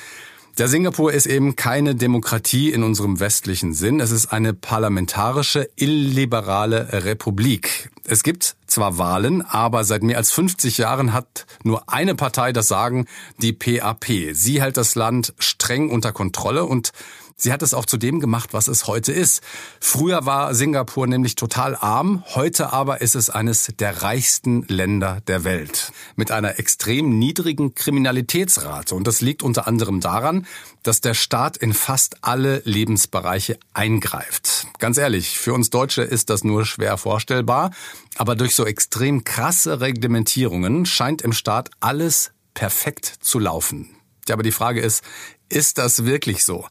Der 0.58 0.68
Singapur 0.68 1.12
ist 1.12 1.26
eben 1.26 1.54
keine 1.54 1.94
Demokratie 1.94 2.72
in 2.72 2.82
unserem 2.82 3.20
westlichen 3.20 3.74
Sinn. 3.74 4.00
Es 4.00 4.10
ist 4.10 4.28
eine 4.28 4.54
parlamentarische, 4.54 5.68
illiberale 5.76 7.04
Republik. 7.04 7.90
Es 8.04 8.22
gibt 8.22 8.56
zwar 8.66 8.96
Wahlen, 8.96 9.42
aber 9.42 9.84
seit 9.84 10.02
mehr 10.02 10.16
als 10.16 10.32
50 10.32 10.78
Jahren 10.78 11.12
hat 11.12 11.44
nur 11.62 11.92
eine 11.92 12.14
Partei 12.14 12.52
das 12.52 12.68
Sagen, 12.68 13.04
die 13.42 13.52
PAP. 13.52 14.06
Sie 14.32 14.62
hält 14.62 14.78
das 14.78 14.94
Land 14.94 15.34
streng 15.38 15.90
unter 15.90 16.12
Kontrolle 16.12 16.64
und 16.64 16.92
Sie 17.38 17.52
hat 17.52 17.60
es 17.60 17.74
auch 17.74 17.84
zu 17.84 17.98
dem 17.98 18.18
gemacht, 18.18 18.54
was 18.54 18.66
es 18.66 18.86
heute 18.86 19.12
ist. 19.12 19.42
Früher 19.78 20.24
war 20.24 20.54
Singapur 20.54 21.06
nämlich 21.06 21.34
total 21.34 21.76
arm, 21.76 22.24
heute 22.34 22.72
aber 22.72 23.02
ist 23.02 23.14
es 23.14 23.28
eines 23.28 23.70
der 23.78 24.00
reichsten 24.02 24.62
Länder 24.68 25.20
der 25.26 25.44
Welt. 25.44 25.92
Mit 26.16 26.30
einer 26.30 26.58
extrem 26.58 27.18
niedrigen 27.18 27.74
Kriminalitätsrate. 27.74 28.94
Und 28.94 29.06
das 29.06 29.20
liegt 29.20 29.42
unter 29.42 29.66
anderem 29.66 30.00
daran, 30.00 30.46
dass 30.82 31.02
der 31.02 31.12
Staat 31.12 31.58
in 31.58 31.74
fast 31.74 32.24
alle 32.24 32.62
Lebensbereiche 32.64 33.58
eingreift. 33.74 34.66
Ganz 34.78 34.96
ehrlich, 34.96 35.38
für 35.38 35.52
uns 35.52 35.68
Deutsche 35.68 36.02
ist 36.02 36.30
das 36.30 36.42
nur 36.42 36.64
schwer 36.64 36.96
vorstellbar. 36.96 37.70
Aber 38.16 38.34
durch 38.34 38.54
so 38.54 38.64
extrem 38.64 39.24
krasse 39.24 39.82
Reglementierungen 39.82 40.86
scheint 40.86 41.20
im 41.20 41.34
Staat 41.34 41.68
alles 41.80 42.30
perfekt 42.54 43.12
zu 43.20 43.38
laufen. 43.38 43.90
Ja, 44.26 44.36
aber 44.36 44.42
die 44.42 44.52
Frage 44.52 44.80
ist, 44.80 45.04
ist 45.50 45.76
das 45.76 46.06
wirklich 46.06 46.42
so? 46.42 46.66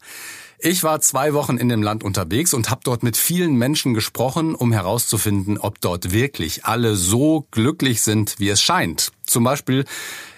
Ich 0.58 0.82
war 0.82 1.00
zwei 1.00 1.34
Wochen 1.34 1.58
in 1.58 1.68
dem 1.68 1.82
Land 1.82 2.02
unterwegs 2.02 2.54
und 2.54 2.70
habe 2.70 2.80
dort 2.82 3.02
mit 3.02 3.18
vielen 3.18 3.56
Menschen 3.56 3.92
gesprochen, 3.92 4.54
um 4.54 4.72
herauszufinden, 4.72 5.58
ob 5.58 5.80
dort 5.82 6.12
wirklich 6.12 6.64
alle 6.64 6.96
so 6.96 7.46
glücklich 7.50 8.00
sind, 8.00 8.36
wie 8.38 8.48
es 8.48 8.62
scheint. 8.62 9.12
Zum 9.26 9.44
Beispiel 9.44 9.84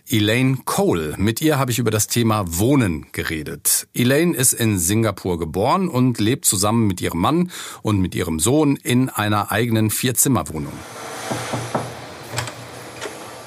Elaine 0.08 0.58
Cole. 0.64 1.14
Mit 1.18 1.40
ihr 1.40 1.58
habe 1.58 1.70
ich 1.70 1.78
über 1.78 1.92
das 1.92 2.08
Thema 2.08 2.44
Wohnen 2.46 3.06
geredet. 3.12 3.86
Elaine 3.94 4.34
ist 4.34 4.54
in 4.54 4.78
Singapur 4.78 5.38
geboren 5.38 5.88
und 5.88 6.18
lebt 6.18 6.46
zusammen 6.46 6.88
mit 6.88 7.00
ihrem 7.00 7.20
Mann 7.20 7.52
und 7.82 8.00
mit 8.00 8.14
ihrem 8.16 8.40
Sohn 8.40 8.74
in 8.76 9.10
einer 9.10 9.52
eigenen 9.52 9.90
Vierzimmerwohnung. 9.90 10.72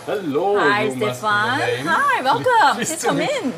Hallo. 0.08 0.58
Hi, 0.60 0.92
Stefan. 0.96 1.60
Hi, 1.60 2.24
welcome. 2.24 2.76
Please 2.76 3.06
come 3.06 3.22
in. 3.24 3.54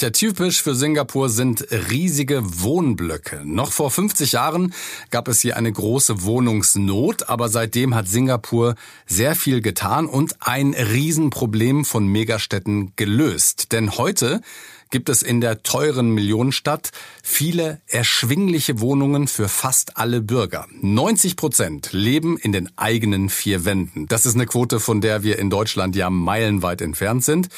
Ja, 0.00 0.10
typisch 0.10 0.62
für 0.62 0.76
Singapur 0.76 1.28
sind 1.28 1.66
riesige 1.90 2.42
Wohnblöcke. 2.62 3.42
Noch 3.44 3.72
vor 3.72 3.90
50 3.90 4.30
Jahren 4.30 4.72
gab 5.10 5.26
es 5.26 5.40
hier 5.40 5.56
eine 5.56 5.72
große 5.72 6.22
Wohnungsnot, 6.22 7.28
aber 7.28 7.48
seitdem 7.48 7.96
hat 7.96 8.06
Singapur 8.06 8.76
sehr 9.08 9.34
viel 9.34 9.60
getan 9.60 10.06
und 10.06 10.36
ein 10.38 10.72
Riesenproblem 10.74 11.84
von 11.84 12.06
Megastädten 12.06 12.92
gelöst. 12.94 13.72
Denn 13.72 13.98
heute 13.98 14.40
gibt 14.90 15.08
es 15.08 15.22
in 15.22 15.40
der 15.40 15.64
teuren 15.64 16.10
Millionenstadt 16.10 16.92
viele 17.24 17.80
erschwingliche 17.88 18.78
Wohnungen 18.78 19.26
für 19.26 19.48
fast 19.48 19.96
alle 19.96 20.20
Bürger. 20.22 20.66
90 20.80 21.34
Prozent 21.34 21.88
leben 21.92 22.38
in 22.38 22.52
den 22.52 22.70
eigenen 22.78 23.28
vier 23.28 23.64
Wänden. 23.64 24.06
Das 24.06 24.26
ist 24.26 24.36
eine 24.36 24.46
Quote, 24.46 24.78
von 24.78 25.00
der 25.00 25.24
wir 25.24 25.40
in 25.40 25.50
Deutschland 25.50 25.96
ja 25.96 26.08
meilenweit 26.08 26.82
entfernt 26.82 27.24
sind. 27.24 27.48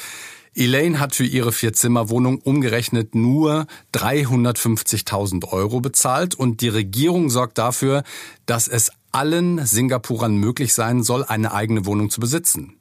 Elaine 0.53 0.99
hat 0.99 1.15
für 1.15 1.25
ihre 1.25 1.53
Vierzimmerwohnung 1.53 2.39
umgerechnet 2.39 3.15
nur 3.15 3.67
350.000 3.93 5.47
Euro 5.47 5.79
bezahlt 5.79 6.35
und 6.35 6.59
die 6.59 6.67
Regierung 6.67 7.29
sorgt 7.29 7.57
dafür, 7.57 8.03
dass 8.45 8.67
es 8.67 8.91
allen 9.13 9.65
Singapurern 9.65 10.35
möglich 10.35 10.73
sein 10.73 11.03
soll, 11.03 11.23
eine 11.23 11.53
eigene 11.53 11.85
Wohnung 11.85 12.09
zu 12.09 12.19
besitzen. 12.19 12.80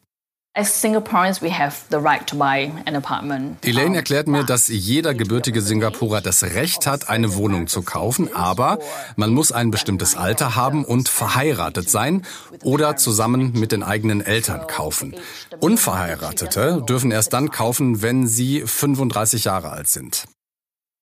Elaine 3.63 3.95
erklärt 3.95 4.27
mir, 4.27 4.43
dass 4.43 4.67
jeder 4.67 5.15
gebürtige 5.15 5.63
Singapurer 5.63 6.21
das 6.21 6.43
Recht 6.43 6.89
hat, 6.89 7.09
eine 7.09 7.37
Wohnung 7.37 7.69
zu 7.69 7.83
kaufen, 7.83 8.35
aber 8.35 8.81
man 9.15 9.33
muss 9.33 9.53
ein 9.53 9.71
bestimmtes 9.71 10.17
Alter 10.17 10.57
haben 10.57 10.85
und 10.85 11.09
verheiratet 11.09 11.89
sein 11.89 12.27
oder 12.65 12.97
zusammen 12.97 13.53
mit 13.53 13.71
den 13.71 13.85
eigenen 13.85 14.23
Eltern 14.23 14.67
kaufen. 14.67 15.15
Unverheiratete 15.61 16.83
dürfen 16.83 17.13
erst 17.13 17.33
dann 17.33 17.51
kaufen, 17.51 18.03
wenn 18.03 18.27
sie 18.27 18.63
35 18.63 19.45
Jahre 19.45 19.71
alt 19.71 19.87
sind. 19.87 20.25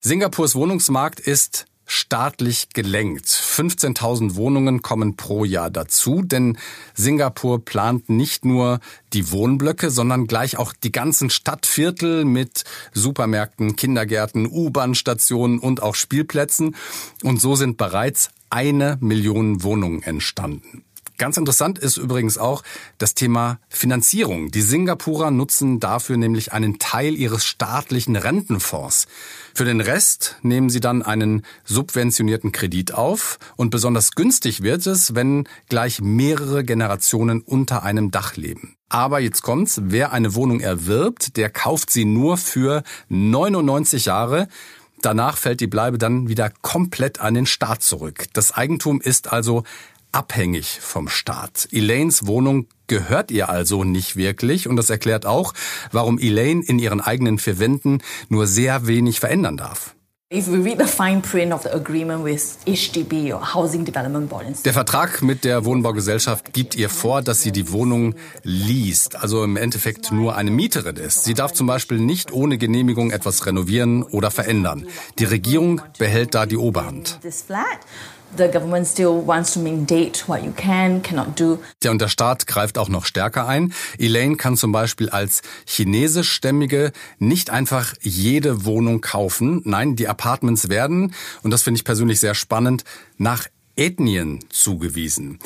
Singapurs 0.05 0.57
Wohnungsmarkt 0.57 1.21
ist 1.21 1.65
staatlich 1.89 2.69
gelenkt. 2.75 3.27
15.000 3.27 4.37
Wohnungen 4.37 4.83
kommen 4.83 5.17
pro 5.17 5.45
Jahr 5.45 5.71
dazu, 5.71 6.23
denn 6.23 6.59
Singapur 6.95 7.65
plant 7.65 8.09
nicht 8.09 8.45
nur 8.45 8.79
die 9.13 9.33
Wohnblöcke, 9.33 9.91
sondern 9.91 10.27
gleich 10.27 10.59
auch 10.59 10.73
die 10.73 10.93
ganzen 10.93 11.31
Stadtviertel 11.31 12.25
mit 12.25 12.65
Supermärkten, 12.93 13.75
Kindergärten, 13.75 14.47
U-Bahn-Stationen 14.47 15.59
und 15.59 15.83
auch 15.83 15.95
Spielplätzen. 15.95 16.77
Und 17.23 17.41
so 17.41 17.57
sind 17.57 17.79
bereits 17.79 18.31
eine 18.51 18.99
Million 19.01 19.63
Wohnungen 19.63 20.03
entstanden. 20.03 20.85
Ganz 21.19 21.37
interessant 21.37 21.81
ist 21.81 21.97
übrigens 21.97 22.39
auch 22.39 22.63
das 22.99 23.13
Thema 23.15 23.59
Finanzierung. 23.69 24.53
Die 24.53 24.63
Singapurer 24.63 25.33
nutzen 25.33 25.81
dafür 25.81 26.17
nämlich 26.17 26.53
einen 26.53 26.79
Teil 26.79 27.17
ihres 27.17 27.45
staatlichen 27.45 28.15
Rentenfonds. 28.15 29.09
Für 29.53 29.65
den 29.65 29.81
Rest 29.81 30.37
nehmen 30.43 30.71
sie 30.71 30.79
dann 30.79 31.03
einen 31.03 31.43
subventionierten 31.65 32.53
Kredit 32.53 32.95
auf 32.95 33.41
und 33.57 33.71
besonders 33.71 34.13
günstig 34.13 34.63
wird 34.63 34.87
es, 34.87 35.17
wenn 35.17 35.49
gleich 35.69 36.01
mehrere 36.01 36.63
Generationen 36.63 37.41
unter 37.41 37.83
einem 37.83 38.13
Dach 38.13 38.37
leben. 38.37 38.77
Aber 38.89 39.19
jetzt 39.19 39.43
kommt's, 39.43 39.81
wer 39.83 40.13
eine 40.13 40.37
Wohnung 40.37 40.61
erwirbt, 40.61 41.37
der 41.37 41.51
kauft 41.51 41.91
sie 41.91 42.05
nur 42.05 42.37
für 42.37 42.85
99 43.09 44.05
Jahre. 44.05 44.47
Danach 45.03 45.37
fällt 45.37 45.59
die 45.59 45.67
Bleibe 45.67 45.99
dann 45.99 46.29
wieder 46.29 46.53
komplett 46.63 47.21
an 47.21 47.35
den 47.35 47.47
Staat 47.47 47.83
zurück. 47.83 48.27
Das 48.35 48.53
Eigentum 48.53 49.01
ist 49.01 49.33
also 49.33 49.65
abhängig 50.19 50.81
vom 50.81 51.09
Staat. 51.09 51.69
Elaines 51.71 52.27
Wohnung 52.27 52.67
gehört 52.89 53.31
ihr 53.31 53.49
also 53.49 53.85
nicht 53.85 54.17
wirklich 54.17 54.67
und 54.67 54.75
das 54.75 54.91
erklärt 54.91 55.27
auch, 55.27 55.55
warum 55.93 56.19
Elaine 56.19 56.61
in 56.67 56.81
ihren 56.81 57.01
eigenen 57.01 57.39
vier 57.39 57.61
Wänden 57.61 58.03
nur 58.29 58.49
sehr 58.49 58.89
wenig 58.89 59.21
verändern 59.21 59.57
darf. 59.57 59.95
Der 64.67 64.75
Vertrag 64.75 65.23
mit 65.23 65.45
der 65.45 65.65
Wohnbaugesellschaft 65.65 66.53
gibt 66.53 66.75
ihr 66.75 66.91
vor, 66.91 67.23
dass 67.23 67.41
sie 67.41 67.53
die 67.53 67.71
Wohnung 67.71 68.15
liest, 68.43 69.17
also 69.17 69.43
im 69.43 69.57
Endeffekt 69.57 70.13
nur 70.13 70.37
eine 70.37 70.51
Mieterin 70.51 70.97
ist. 70.97 71.25
Sie 71.25 71.33
darf 71.33 71.53
zum 71.55 71.67
Beispiel 71.67 71.99
nicht 71.99 72.31
ohne 72.31 72.59
Genehmigung 72.59 73.11
etwas 73.11 73.47
renovieren 73.47 74.03
oder 74.03 74.31
verändern. 74.31 74.87
Die 75.19 75.25
Regierung 75.25 75.81
behält 75.97 76.35
da 76.35 76.45
die 76.45 76.59
Oberhand 76.59 77.21
the 78.37 78.49
government 78.49 78.87
still 78.87 79.27
wants 79.27 79.53
to 79.55 79.61
mandate 79.61 80.29
what 80.29 80.43
you 80.45 80.53
can, 80.53 81.03
cannot 81.03 81.39
do. 81.39 81.59
Ja, 81.83 81.91
und 81.91 82.01
der 82.01 82.09
Staat 82.09 82.47
greift 82.47 82.79
auch 82.79 82.89
noch 82.89 83.05
stärker 83.05 83.47
ein. 83.47 83.73
Elaine 83.99 84.37
kann 84.37 84.57
zum 84.57 84.73
Beispiel 84.73 85.09
als 85.09 85.43
chinesischstämmige 85.67 86.93
nicht 87.19 87.51
einfach 87.51 87.95
jede 88.01 88.65
Wohnung 88.65 89.01
kaufen. 89.01 89.63
Nein, 89.65 89.97
die 89.97 90.09
Apartments 90.09 90.69
werden, 90.69 91.15
und 91.43 91.51
das 91.51 91.63
finde 91.63 91.79
ich 91.79 91.85
persönlich 91.85 92.21
sehr 92.21 92.35
spannend, 92.35 92.85
nach 93.17 93.47
Ethnien 93.79 94.41
zugewiesen. 94.51 95.39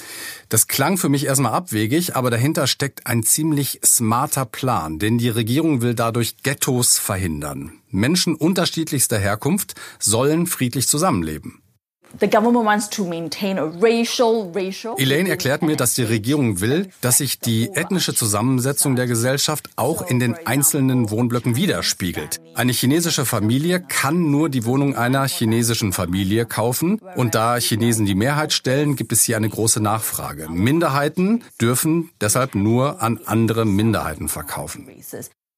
Das 0.49 0.67
klang 0.67 0.97
für 0.97 1.11
mich 1.11 1.27
erstmal 1.27 1.53
abwegig, 1.53 2.17
aber 2.17 2.31
dahinter 2.31 2.67
steckt 2.67 3.07
ein 3.07 3.23
ziemlich 3.23 3.81
smarter 3.85 4.47
Plan, 4.47 4.99
denn 4.99 5.19
die 5.19 5.29
Regierung 5.29 5.83
will 5.83 5.95
dadurch 5.95 6.37
Ghettos 6.43 6.99
verhindern. 6.99 7.73
Menschen 7.91 8.35
unterschiedlichster 8.35 9.19
Herkunft 9.19 9.75
sollen 9.99 10.47
friedlich 10.47 10.89
zusammenleben. 10.89 11.62
Elaine 14.99 15.29
erklärt 15.29 15.63
mir, 15.63 15.77
dass 15.77 15.95
die 15.95 16.03
Regierung 16.03 16.61
will, 16.61 16.89
dass 17.01 17.19
sich 17.19 17.39
die 17.39 17.71
ethnische 17.75 18.15
Zusammensetzung 18.15 18.97
der 18.97 19.07
Gesellschaft 19.07 19.71
auch 19.77 20.03
in 20.03 20.21
den 20.21 20.37
einzelnen 20.47 21.11
Wohnblöcken 21.11 21.57
widerspiegelt. 21.57 22.41
Eine 22.55 22.73
chinesische 22.73 23.25
Familie 23.25 23.81
kann 23.81 24.31
nur 24.31 24.49
die 24.49 24.65
Wohnung 24.65 24.95
einer 24.95 25.27
chinesischen 25.27 25.93
Familie 25.93 26.47
kaufen 26.47 27.01
und 27.17 27.35
da 27.35 27.57
Chinesen 27.57 28.07
die 28.07 28.15
Mehrheit 28.15 28.53
stellen, 28.53 28.97
gibt 28.97 29.13
es 29.13 29.23
hier 29.23 29.37
eine 29.37 29.49
große 29.49 29.81
Nachfrage. 29.81 30.49
Minderheiten 30.51 31.43
dürfen 31.61 32.11
deshalb 32.21 32.55
nur 32.55 33.03
an 33.03 33.21
andere 33.25 33.65
Minderheiten 33.65 34.29
verkaufen. 34.29 34.89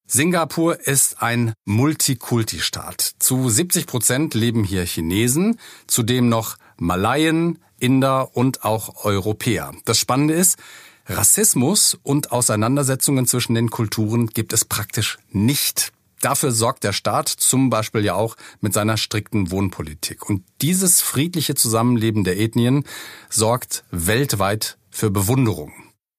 Singapur 0.06 0.86
ist 0.86 1.22
ein 1.22 1.54
Multikulti-Staat. 1.64 3.14
Zu 3.18 3.48
70 3.48 3.86
Prozent 3.86 4.34
leben 4.34 4.62
hier 4.62 4.84
Chinesen, 4.84 5.58
zudem 5.86 6.28
noch 6.28 6.56
Malaien, 6.76 7.58
Inder 7.78 8.36
und 8.36 8.64
auch 8.64 9.04
Europäer. 9.04 9.72
Das 9.86 9.98
Spannende 9.98 10.34
ist, 10.34 10.58
Rassismus 11.06 11.98
und 12.02 12.32
Auseinandersetzungen 12.32 13.26
zwischen 13.26 13.54
den 13.54 13.70
Kulturen 13.70 14.28
gibt 14.28 14.52
es 14.52 14.64
praktisch 14.64 15.18
nicht. 15.30 15.92
Dafür 16.20 16.52
sorgt 16.52 16.84
der 16.84 16.92
Staat 16.92 17.28
zum 17.28 17.68
Beispiel 17.68 18.04
ja 18.04 18.14
auch 18.14 18.36
mit 18.60 18.72
seiner 18.72 18.96
strikten 18.96 19.50
Wohnpolitik. 19.50 20.28
Und 20.28 20.44
dieses 20.62 21.02
friedliche 21.02 21.54
Zusammenleben 21.54 22.24
der 22.24 22.38
Ethnien 22.38 22.84
sorgt 23.28 23.84
weltweit 23.90 24.78
für 24.90 25.10
Bewunderung. 25.10 25.72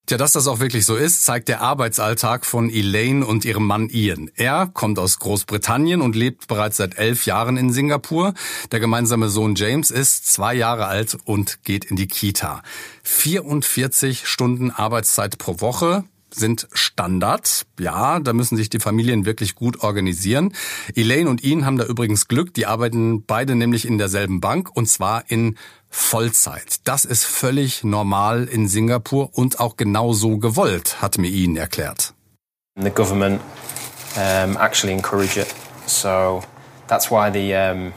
Tja, 0.08 0.18
dass 0.18 0.34
das 0.34 0.48
auch 0.48 0.60
wirklich 0.60 0.86
so 0.86 0.96
ist, 0.96 1.26
zeigt 1.26 1.48
der 1.48 1.62
Arbeitsalltag 1.62 2.46
von 2.46 2.70
Elaine 2.70 3.26
und 3.26 3.44
ihrem 3.44 3.66
Mann 3.66 3.90
Ian. 3.90 4.30
Er 4.36 4.68
kommt 4.68 5.00
aus 5.00 5.18
Großbritannien 5.18 6.00
und 6.00 6.16
lebt 6.16 6.48
bereits 6.48 6.78
seit 6.78 7.00
elf 7.00 7.26
Jahren 7.26 7.58
in 7.58 7.74
Singapur. 7.74 8.36
Der 8.72 8.80
gemeinsame 8.80 9.30
Sohn 9.30 9.56
James 9.56 9.90
ist 9.90 10.32
zwei 10.32 10.54
Jahre 10.54 10.86
alt 10.86 11.18
und 11.26 11.64
geht 11.64 11.86
in 11.86 11.96
die 11.96 12.06
Kita. 12.06 12.62
44 13.02 14.28
Stunden 14.28 14.70
Arbeitszeit 14.70 15.40
pro 15.40 15.60
Woche 15.60 16.04
sind 16.34 16.68
Standard. 16.74 17.66
Ja, 17.80 18.20
da 18.20 18.34
müssen 18.34 18.58
sich 18.58 18.70
die 18.70 18.80
Familien 18.80 19.26
wirklich 19.26 19.56
gut 19.56 19.82
organisieren. 19.82 20.54
Elaine 20.96 21.30
und 21.30 21.44
Ian 21.44 21.66
haben 21.66 21.78
da 21.78 21.86
übrigens 21.86 22.28
Glück. 22.28 22.54
Die 22.54 22.66
arbeiten 22.66 23.24
beide 23.24 23.56
nämlich 23.56 23.88
in 23.88 23.98
derselben 23.98 24.42
Bank 24.42 24.70
und 24.74 24.88
zwar 24.88 25.24
in 25.30 25.58
Vollzeit. 25.90 26.80
Das 26.84 27.06
ist 27.06 27.24
völlig 27.24 27.84
normal 27.84 28.46
in 28.46 28.68
Singapur 28.68 29.30
und 29.34 29.60
auch 29.60 29.78
genau 29.78 30.14
so 30.14 30.38
gewollt, 30.38 31.02
hat 31.02 31.18
mir 31.18 31.30
Ian 31.30 31.56
erklärt. 31.56 32.14
The 32.76 32.90
government 32.90 33.42
um, 34.18 34.58
actually 34.58 34.94
encourage 34.94 35.40
it. 35.40 35.48
So 35.86 36.44
that's 36.88 37.10
why 37.10 37.32
the 37.32 37.54
um 37.54 37.94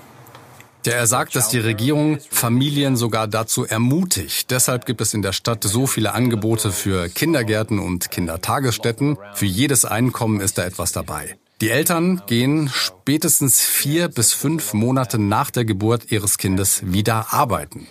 ja, 0.87 0.93
er 0.93 1.07
sagt, 1.07 1.37
dass 1.37 1.49
die 1.49 1.59
Regierung 1.59 2.19
Familien 2.31 2.97
sogar 2.97 3.27
dazu 3.27 3.67
ermutigt. 3.67 4.51
Deshalb 4.51 4.87
gibt 4.87 5.01
es 5.01 5.13
in 5.13 5.23
der 5.23 5.33
Stadt 5.33 5.65
so 5.65 5.87
viele 5.87 6.15
Angebote 6.15 6.73
für 6.73 7.09
Kindergärten 7.09 7.79
und 7.79 8.11
Kindertagesstätten. 8.11 9.19
Für 9.35 9.47
jedes 9.47 9.85
Einkommen 9.85 10.41
ist 10.41 10.57
da 10.59 10.65
etwas 10.65 10.93
dabei. 10.93 11.37
Die 11.61 11.71
Eltern 11.71 12.23
gehen 12.27 12.71
spätestens 12.73 13.61
vier 13.61 14.09
bis 14.09 14.33
fünf 14.33 14.73
Monate 14.75 15.19
nach 15.19 15.51
der 15.51 15.65
Geburt 15.65 16.13
ihres 16.13 16.39
Kindes 16.39 16.81
wieder 16.85 17.33
arbeiten. 17.33 17.89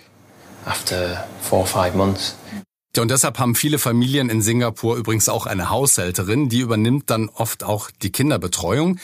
After 0.65 1.27
four 1.41 1.65
five 1.65 1.93
months. 1.93 2.35
Ja, 2.95 3.03
und 3.03 3.11
deshalb 3.11 3.37
haben 3.37 3.53
viele 3.53 3.77
Familien 3.77 4.29
in 4.29 4.41
Singapur 4.41 4.95
übrigens 4.95 5.29
auch 5.29 5.45
eine 5.45 5.69
Haushälterin, 5.69 6.49
die 6.49 6.61
übernimmt 6.61 7.11
dann 7.11 7.29
oft 7.29 7.63
auch 7.63 7.91
die 7.91 8.11
Kinderbetreuung. 8.11 8.97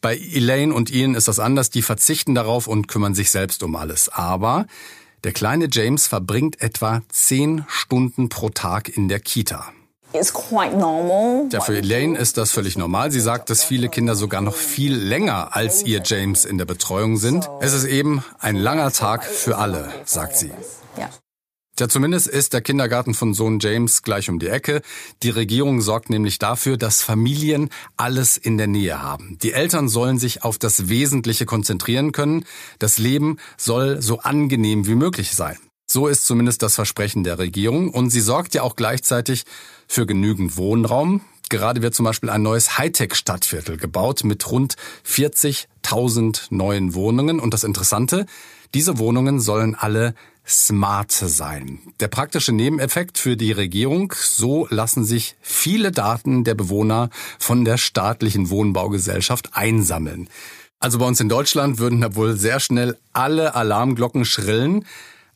Bei 0.00 0.16
Elaine 0.16 0.72
und 0.72 0.90
Ian 0.90 1.14
ist 1.14 1.28
das 1.28 1.38
anders, 1.38 1.68
die 1.68 1.82
verzichten 1.82 2.34
darauf 2.34 2.66
und 2.66 2.88
kümmern 2.88 3.14
sich 3.14 3.30
selbst 3.30 3.62
um 3.62 3.76
alles. 3.76 4.08
Aber 4.08 4.66
der 5.24 5.32
kleine 5.32 5.68
James 5.70 6.06
verbringt 6.06 6.62
etwa 6.62 7.02
zehn 7.10 7.64
Stunden 7.68 8.30
pro 8.30 8.48
Tag 8.48 8.88
in 8.96 9.08
der 9.08 9.20
Kita. 9.20 9.72
Ja, 11.52 11.60
für 11.60 11.76
Elaine 11.76 12.18
ist 12.18 12.36
das 12.36 12.50
völlig 12.50 12.76
normal. 12.76 13.12
Sie 13.12 13.20
sagt, 13.20 13.50
dass 13.50 13.62
viele 13.62 13.88
Kinder 13.88 14.16
sogar 14.16 14.40
noch 14.40 14.56
viel 14.56 14.94
länger 14.94 15.54
als 15.54 15.84
ihr 15.84 16.00
James 16.04 16.44
in 16.44 16.58
der 16.58 16.64
Betreuung 16.64 17.16
sind. 17.16 17.48
Es 17.60 17.74
ist 17.74 17.84
eben 17.84 18.24
ein 18.40 18.56
langer 18.56 18.90
Tag 18.92 19.24
für 19.24 19.58
alle, 19.58 19.92
sagt 20.06 20.36
sie. 20.36 20.50
Ja, 21.80 21.88
zumindest 21.88 22.28
ist 22.28 22.52
der 22.52 22.60
Kindergarten 22.60 23.14
von 23.14 23.32
Sohn 23.32 23.58
James 23.58 24.02
gleich 24.02 24.28
um 24.28 24.38
die 24.38 24.48
Ecke. 24.48 24.82
Die 25.22 25.30
Regierung 25.30 25.80
sorgt 25.80 26.10
nämlich 26.10 26.38
dafür, 26.38 26.76
dass 26.76 27.00
Familien 27.00 27.70
alles 27.96 28.36
in 28.36 28.58
der 28.58 28.66
Nähe 28.66 29.02
haben. 29.02 29.38
Die 29.42 29.54
Eltern 29.54 29.88
sollen 29.88 30.18
sich 30.18 30.44
auf 30.44 30.58
das 30.58 30.90
Wesentliche 30.90 31.46
konzentrieren 31.46 32.12
können. 32.12 32.44
Das 32.78 32.98
Leben 32.98 33.38
soll 33.56 34.02
so 34.02 34.18
angenehm 34.18 34.86
wie 34.86 34.94
möglich 34.94 35.34
sein. 35.34 35.56
So 35.86 36.06
ist 36.06 36.26
zumindest 36.26 36.62
das 36.62 36.74
Versprechen 36.74 37.24
der 37.24 37.38
Regierung 37.38 37.88
und 37.88 38.10
sie 38.10 38.20
sorgt 38.20 38.54
ja 38.54 38.60
auch 38.60 38.76
gleichzeitig 38.76 39.44
für 39.88 40.04
genügend 40.04 40.58
Wohnraum. 40.58 41.22
Gerade 41.48 41.80
wird 41.80 41.94
zum 41.94 42.04
Beispiel 42.04 42.28
ein 42.28 42.42
neues 42.42 42.76
Hightech-Stadtviertel 42.76 43.78
gebaut 43.78 44.22
mit 44.22 44.50
rund 44.50 44.76
40.000 45.08 46.48
neuen 46.50 46.92
Wohnungen. 46.92 47.40
Und 47.40 47.54
das 47.54 47.64
Interessante, 47.64 48.26
diese 48.74 48.98
Wohnungen 48.98 49.40
sollen 49.40 49.74
alle 49.74 50.14
smart 50.50 51.12
sein. 51.12 51.78
Der 52.00 52.08
praktische 52.08 52.52
Nebeneffekt 52.52 53.18
für 53.18 53.36
die 53.36 53.52
Regierung, 53.52 54.12
so 54.16 54.66
lassen 54.70 55.04
sich 55.04 55.36
viele 55.40 55.92
Daten 55.92 56.44
der 56.44 56.54
Bewohner 56.54 57.10
von 57.38 57.64
der 57.64 57.78
staatlichen 57.78 58.50
Wohnbaugesellschaft 58.50 59.56
einsammeln. 59.56 60.28
Also 60.80 60.98
bei 60.98 61.06
uns 61.06 61.20
in 61.20 61.28
Deutschland 61.28 61.78
würden 61.78 62.00
da 62.00 62.14
wohl 62.14 62.36
sehr 62.36 62.58
schnell 62.58 62.96
alle 63.12 63.54
Alarmglocken 63.54 64.24
schrillen. 64.24 64.86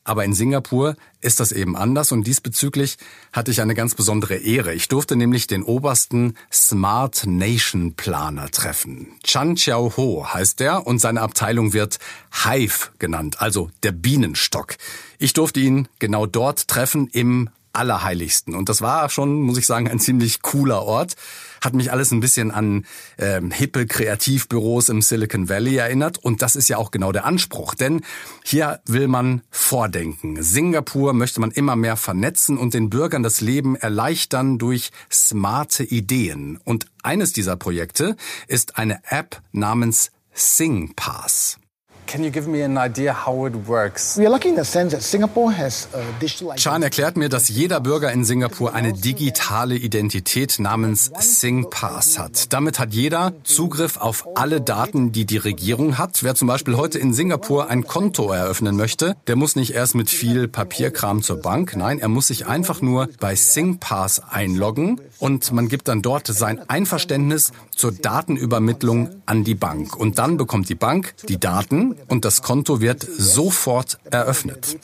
Aber 0.05 0.25
in 0.25 0.35
Singapur 0.35 0.97
ist 1.23 1.41
das 1.41 1.51
eben 1.51 1.77
anders 1.77 2.13
und 2.13 2.27
diesbezüglich 2.27 2.97
hatte 3.33 3.51
ich 3.51 3.63
eine 3.63 3.75
ganz 3.75 3.95
besondere 3.95 4.37
Ehre. 4.37 4.75
Ich 4.75 4.89
durfte 4.89 5.17
nämlich 5.17 5.47
den 5.47 5.63
obersten 5.63 6.37
Smart 6.53 7.25
Nation 7.27 7.95
Planer 7.95 8.51
treffen. 8.51 9.09
Chan 9.25 9.57
Chiao 9.57 9.97
Ho 9.97 10.27
heißt 10.33 10.61
er 10.61 10.87
und 10.87 10.99
seine 10.99 11.23
Abteilung 11.23 11.73
wird 11.73 11.99
Hive 12.45 12.91
genannt, 12.99 13.41
also 13.41 13.71
der 13.83 13.93
Bienenstock. 13.93 14.77
Ich 15.19 15.33
durfte 15.33 15.61
ihn 15.61 15.89
genau 15.99 16.27
dort 16.27 16.69
treffen 16.69 17.09
im 17.13 17.49
Allerheiligsten. 17.75 18.55
Und 18.55 18.69
das 18.69 18.81
war 18.81 19.09
schon, 19.09 19.41
muss 19.43 19.59
ich 19.59 19.67
sagen, 19.67 19.89
ein 19.89 20.01
ziemlich 20.01 20.43
cooler 20.43 20.83
Ort. 20.83 21.15
Hat 21.63 21.75
mich 21.75 21.91
alles 21.93 22.11
ein 22.11 22.21
bisschen 22.21 22.51
an 22.51 22.85
ähm, 23.19 23.51
hippe 23.51 23.87
Kreativbüros 23.87 24.89
im 24.89 25.03
Silicon 25.03 25.49
Valley 25.49 25.77
erinnert. 25.77 26.19
Und 26.19 26.43
das 26.43 26.57
ist 26.57 26.69
ja 26.69 26.77
auch 26.77 26.91
genau 26.91 27.13
der 27.13 27.25
Anspruch. 27.25 27.75
Denn 27.75 28.03
hier 28.45 28.81
will 28.87 29.09
man 29.09 29.43
vordenken. 29.51 30.43
Singapur 30.43 31.13
möchte 31.15 31.41
man 31.41 31.51
immer 31.51 31.77
mehr 31.77 31.97
vernetzen 31.97 32.59
und 32.59 32.75
den 32.75 32.91
Bürgern 32.91 33.23
das 33.23 33.41
Leben 33.41 33.77
erleichtern 33.77 34.59
durch 34.59 34.91
smarte 35.11 35.85
Ideen. 35.85 36.59
Und 36.65 36.87
eines 37.03 37.33
dieser 37.33 37.57
Projekte 37.57 38.17
ist 38.47 38.77
eine 38.77 39.01
App 39.09 39.41
namens 39.53 40.11
SingPass. 40.35 41.59
Can 42.07 42.23
you 42.23 42.31
give 42.31 42.49
me 42.49 42.63
an 42.65 42.77
idea 42.77 43.27
how 43.27 43.47
it 43.47 43.55
works? 43.67 44.17
We 44.17 44.27
are 44.27 44.31
lucky 44.31 44.49
in 44.49 44.57
the 44.57 44.65
sense 44.65 44.95
that 44.95 45.03
Singapore 45.03 45.53
has 45.57 45.89
a 45.95 46.01
digital 46.21 46.55
Chan 46.57 46.83
erklärt 46.83 47.17
mir, 47.17 47.29
dass 47.29 47.49
jeder 47.49 47.81
Bürger 47.81 48.13
in 48.13 48.25
Singapur 48.25 48.75
eine 48.75 48.93
digitale 48.93 49.77
Identität 49.77 50.59
namens 50.59 51.11
SingPass 51.19 52.19
hat. 52.19 52.53
Damit 52.53 52.79
hat 52.79 52.93
jeder 52.93 53.33
Zugriff 53.45 53.97
auf 53.97 54.29
alle 54.37 54.61
Daten, 54.61 55.13
die 55.13 55.25
die 55.25 55.39
Regierung 55.39 55.99
hat. 55.99 56.23
Wer 56.23 56.35
zum 56.35 56.49
Beispiel 56.49 56.77
heute 56.77 56.99
in 56.99 57.13
Singapur 57.15 57.69
ein 57.69 57.85
Konto 57.85 58.31
eröffnen 58.31 58.77
möchte, 58.77 59.17
der 59.27 59.37
muss 59.37 59.57
nicht 59.57 59.73
erst 59.73 59.95
mit 59.95 60.11
viel 60.11 60.47
Papierkram 60.49 61.23
zur 61.23 61.41
Bank. 61.41 61.75
Nein, 61.77 61.99
er 61.99 62.09
muss 62.09 62.29
sich 62.29 62.47
einfach 62.47 62.83
nur 62.83 63.09
bei 63.19 63.35
SingPass 63.35 64.23
einloggen 64.31 65.01
und 65.25 65.53
man 65.53 65.69
gibt 65.69 65.89
dann 65.89 66.03
dort 66.03 66.27
sein 66.27 66.69
Einverständnis 66.69 67.53
zur 67.75 67.93
Datenübermittlung 67.93 69.23
an 69.25 69.43
die 69.43 69.55
Bank. 69.55 69.97
Und 69.97 70.19
dann 70.19 70.37
bekommt 70.37 70.69
die 70.69 70.75
Bank 70.75 71.15
die 71.31 71.41
Daten 71.41 71.97
und 72.09 72.27
das 72.27 72.43
Konto 72.43 72.83
wird 72.83 73.03
sofort 73.17 73.99
eröffnet. 74.11 74.79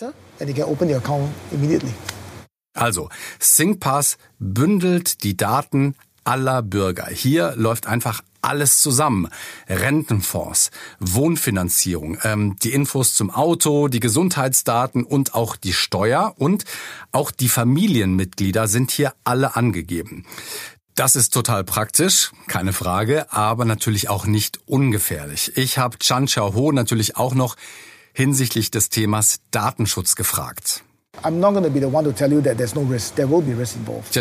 Also, 2.72 3.10
SingPass 3.38 4.16
bündelt 4.38 5.24
die 5.24 5.36
Daten 5.36 5.94
aller 6.24 6.62
Bürger. 6.62 7.08
Hier 7.08 7.52
läuft 7.56 7.86
einfach 7.86 8.22
alles 8.42 8.80
zusammen. 8.80 9.28
Rentenfonds, 9.68 10.70
Wohnfinanzierung, 10.98 12.18
ähm, 12.24 12.56
die 12.62 12.72
Infos 12.72 13.14
zum 13.14 13.30
Auto, 13.30 13.88
die 13.88 14.00
Gesundheitsdaten 14.00 15.04
und 15.04 15.34
auch 15.34 15.56
die 15.56 15.72
Steuer 15.72 16.34
und 16.38 16.64
auch 17.12 17.30
die 17.30 17.48
Familienmitglieder 17.48 18.68
sind 18.68 18.90
hier 18.90 19.14
alle 19.24 19.56
angegeben. 19.56 20.26
Das 20.94 21.16
ist 21.16 21.32
total 21.32 21.64
praktisch, 21.64 22.32
keine 22.46 22.72
Frage, 22.72 23.32
aber 23.32 23.64
natürlich 23.64 24.10
auch 24.10 24.26
nicht 24.26 24.60
ungefährlich. 24.66 25.56
Ich 25.56 25.78
habe 25.78 25.98
Chan 25.98 26.26
Chao 26.26 26.54
Ho 26.54 26.72
natürlich 26.72 27.16
auch 27.16 27.34
noch 27.34 27.56
hinsichtlich 28.12 28.70
des 28.70 28.90
Themas 28.90 29.40
Datenschutz 29.50 30.14
gefragt. 30.16 30.79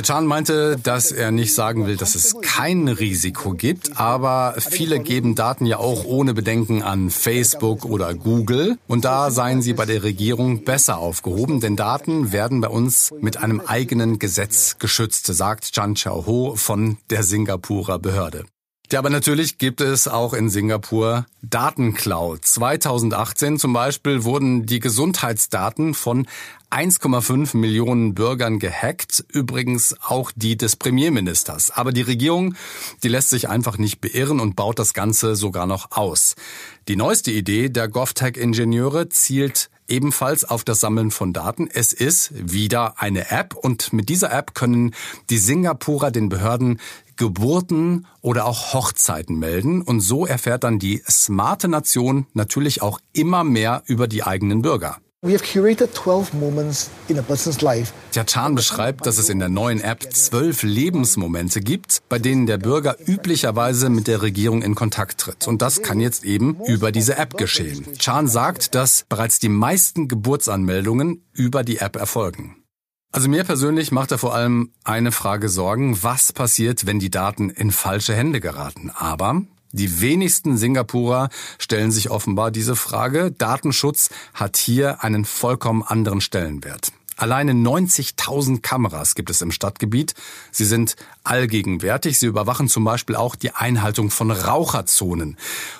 Chan 0.01 0.25
meinte, 0.25 0.77
dass 0.81 1.11
er 1.11 1.31
nicht 1.31 1.53
sagen 1.53 1.87
will, 1.87 1.97
dass 1.97 2.15
es 2.15 2.35
kein 2.41 2.87
Risiko 2.87 3.51
gibt, 3.51 3.99
aber 3.99 4.55
viele 4.57 4.99
geben 4.99 5.35
Daten 5.35 5.65
ja 5.65 5.77
auch 5.77 6.05
ohne 6.05 6.33
Bedenken 6.33 6.83
an 6.83 7.09
Facebook 7.09 7.85
oder 7.85 8.13
Google. 8.13 8.77
Und 8.87 9.05
da 9.05 9.31
seien 9.31 9.61
sie 9.61 9.73
bei 9.73 9.85
der 9.85 10.03
Regierung 10.03 10.63
besser 10.63 10.97
aufgehoben, 10.97 11.59
denn 11.59 11.75
Daten 11.75 12.31
werden 12.31 12.61
bei 12.61 12.69
uns 12.69 13.11
mit 13.21 13.37
einem 13.37 13.61
eigenen 13.65 14.19
Gesetz 14.19 14.77
geschützt, 14.79 15.27
sagt 15.27 15.71
Chan 15.71 15.95
Chao 15.95 16.25
Ho 16.25 16.55
von 16.55 16.97
der 17.09 17.23
Singapurer 17.23 17.99
Behörde. 17.99 18.45
Ja, 18.91 18.97
aber 18.97 19.11
natürlich 19.11 19.59
gibt 19.59 19.81
es 19.81 20.07
auch 20.07 20.33
in 20.33 20.49
Singapur 20.49 21.27
Datenklau. 21.43 22.37
2018 22.37 23.59
zum 23.59 23.71
Beispiel 23.71 24.23
wurden 24.23 24.65
die 24.65 24.79
Gesundheitsdaten 24.79 25.93
von 25.93 26.27
1,5 26.71 27.55
Millionen 27.55 28.15
Bürgern 28.15 28.57
gehackt, 28.57 29.23
übrigens 29.31 29.95
auch 30.01 30.31
die 30.35 30.57
des 30.57 30.75
Premierministers. 30.75 31.69
Aber 31.69 31.91
die 31.91 32.01
Regierung, 32.01 32.55
die 33.03 33.09
lässt 33.09 33.29
sich 33.29 33.47
einfach 33.47 33.77
nicht 33.77 34.01
beirren 34.01 34.39
und 34.39 34.55
baut 34.55 34.79
das 34.79 34.95
Ganze 34.95 35.35
sogar 35.35 35.67
noch 35.67 35.91
aus. 35.91 36.35
Die 36.87 36.95
neueste 36.95 37.29
Idee 37.29 37.69
der 37.69 37.89
GovTech-Ingenieure 37.89 39.09
zielt 39.09 39.69
ebenfalls 39.89 40.45
auf 40.45 40.63
das 40.63 40.79
Sammeln 40.79 41.11
von 41.11 41.33
Daten. 41.33 41.67
Es 41.71 41.93
ist 41.93 42.31
wieder 42.33 43.01
eine 43.01 43.31
App 43.31 43.55
und 43.55 43.93
mit 43.93 44.09
dieser 44.09 44.31
App 44.31 44.53
können 44.53 44.93
die 45.29 45.37
Singapurer 45.37 46.11
den 46.11 46.29
Behörden 46.29 46.79
Geburten 47.15 48.07
oder 48.21 48.45
auch 48.45 48.73
Hochzeiten 48.73 49.37
melden 49.37 49.81
und 49.81 49.99
so 49.99 50.25
erfährt 50.25 50.63
dann 50.63 50.79
die 50.79 51.03
smarte 51.09 51.67
Nation 51.67 52.27
natürlich 52.33 52.81
auch 52.81 52.99
immer 53.11 53.43
mehr 53.43 53.83
über 53.87 54.07
die 54.07 54.23
eigenen 54.23 54.61
Bürger. 54.61 54.99
We 55.21 55.33
have 55.33 55.43
curated 55.43 55.93
12 55.93 56.33
moments 56.33 56.89
in 57.09 57.19
a 57.19 57.21
person's 57.21 57.59
life. 57.59 57.91
Der 58.15 58.25
Chan 58.25 58.55
beschreibt, 58.55 59.05
dass 59.05 59.17
es 59.17 59.27
in 59.27 59.39
der 59.39 59.49
neuen 59.49 59.81
App 59.81 60.13
zwölf 60.13 60.63
Lebensmomente 60.63 61.59
gibt, 61.59 62.01
bei 62.07 62.19
denen 62.19 62.45
der 62.45 62.57
Bürger 62.57 62.95
üblicherweise 63.05 63.89
mit 63.89 64.07
der 64.07 64.21
Regierung 64.21 64.61
in 64.61 64.75
Kontakt 64.75 65.19
tritt. 65.19 65.45
Und 65.45 65.61
das 65.61 65.81
kann 65.81 65.99
jetzt 65.99 66.23
eben 66.23 66.57
über 66.65 66.93
diese 66.93 67.17
App 67.17 67.35
geschehen. 67.35 67.85
Chan 67.97 68.29
sagt, 68.29 68.75
dass 68.75 69.03
bereits 69.09 69.39
die 69.39 69.49
meisten 69.49 70.07
Geburtsanmeldungen 70.07 71.25
über 71.33 71.65
die 71.65 71.79
App 71.79 71.97
erfolgen. 71.97 72.55
Also 73.11 73.27
mir 73.27 73.43
persönlich 73.43 73.91
macht 73.91 74.11
er 74.11 74.19
vor 74.19 74.33
allem 74.33 74.71
eine 74.85 75.11
Frage 75.11 75.49
Sorgen, 75.49 76.01
was 76.01 76.31
passiert, 76.31 76.85
wenn 76.85 76.99
die 76.99 77.09
Daten 77.09 77.49
in 77.49 77.71
falsche 77.71 78.13
Hände 78.13 78.39
geraten. 78.39 78.89
Aber 78.95 79.41
die 79.71 80.01
wenigsten 80.01 80.57
Singapurer 80.57 81.29
stellen 81.57 81.91
sich 81.91 82.09
offenbar 82.09 82.51
diese 82.51 82.75
Frage. 82.75 83.31
Datenschutz 83.31 84.09
hat 84.33 84.57
hier 84.57 85.03
einen 85.03 85.25
vollkommen 85.25 85.83
anderen 85.83 86.21
Stellenwert. 86.21 86.91
Alleine 87.19 87.51
90.000 87.51 88.61
Kameras 88.61 89.13
gibt 89.13 89.29
es 89.29 89.41
im 89.41 89.51
Stadtgebiet. 89.51 90.13
Sie 90.51 90.63
sind 90.63 90.95
allgegenwärtig. 91.25 92.17
Sie 92.17 92.27
überwachen 92.27 92.69
zum 92.69 92.85
Beispiel 92.85 93.17
auch 93.17 93.35
die 93.35 93.51
Einhaltung 93.51 94.09
von 94.09 94.31
Raucherzonen. 94.31 95.37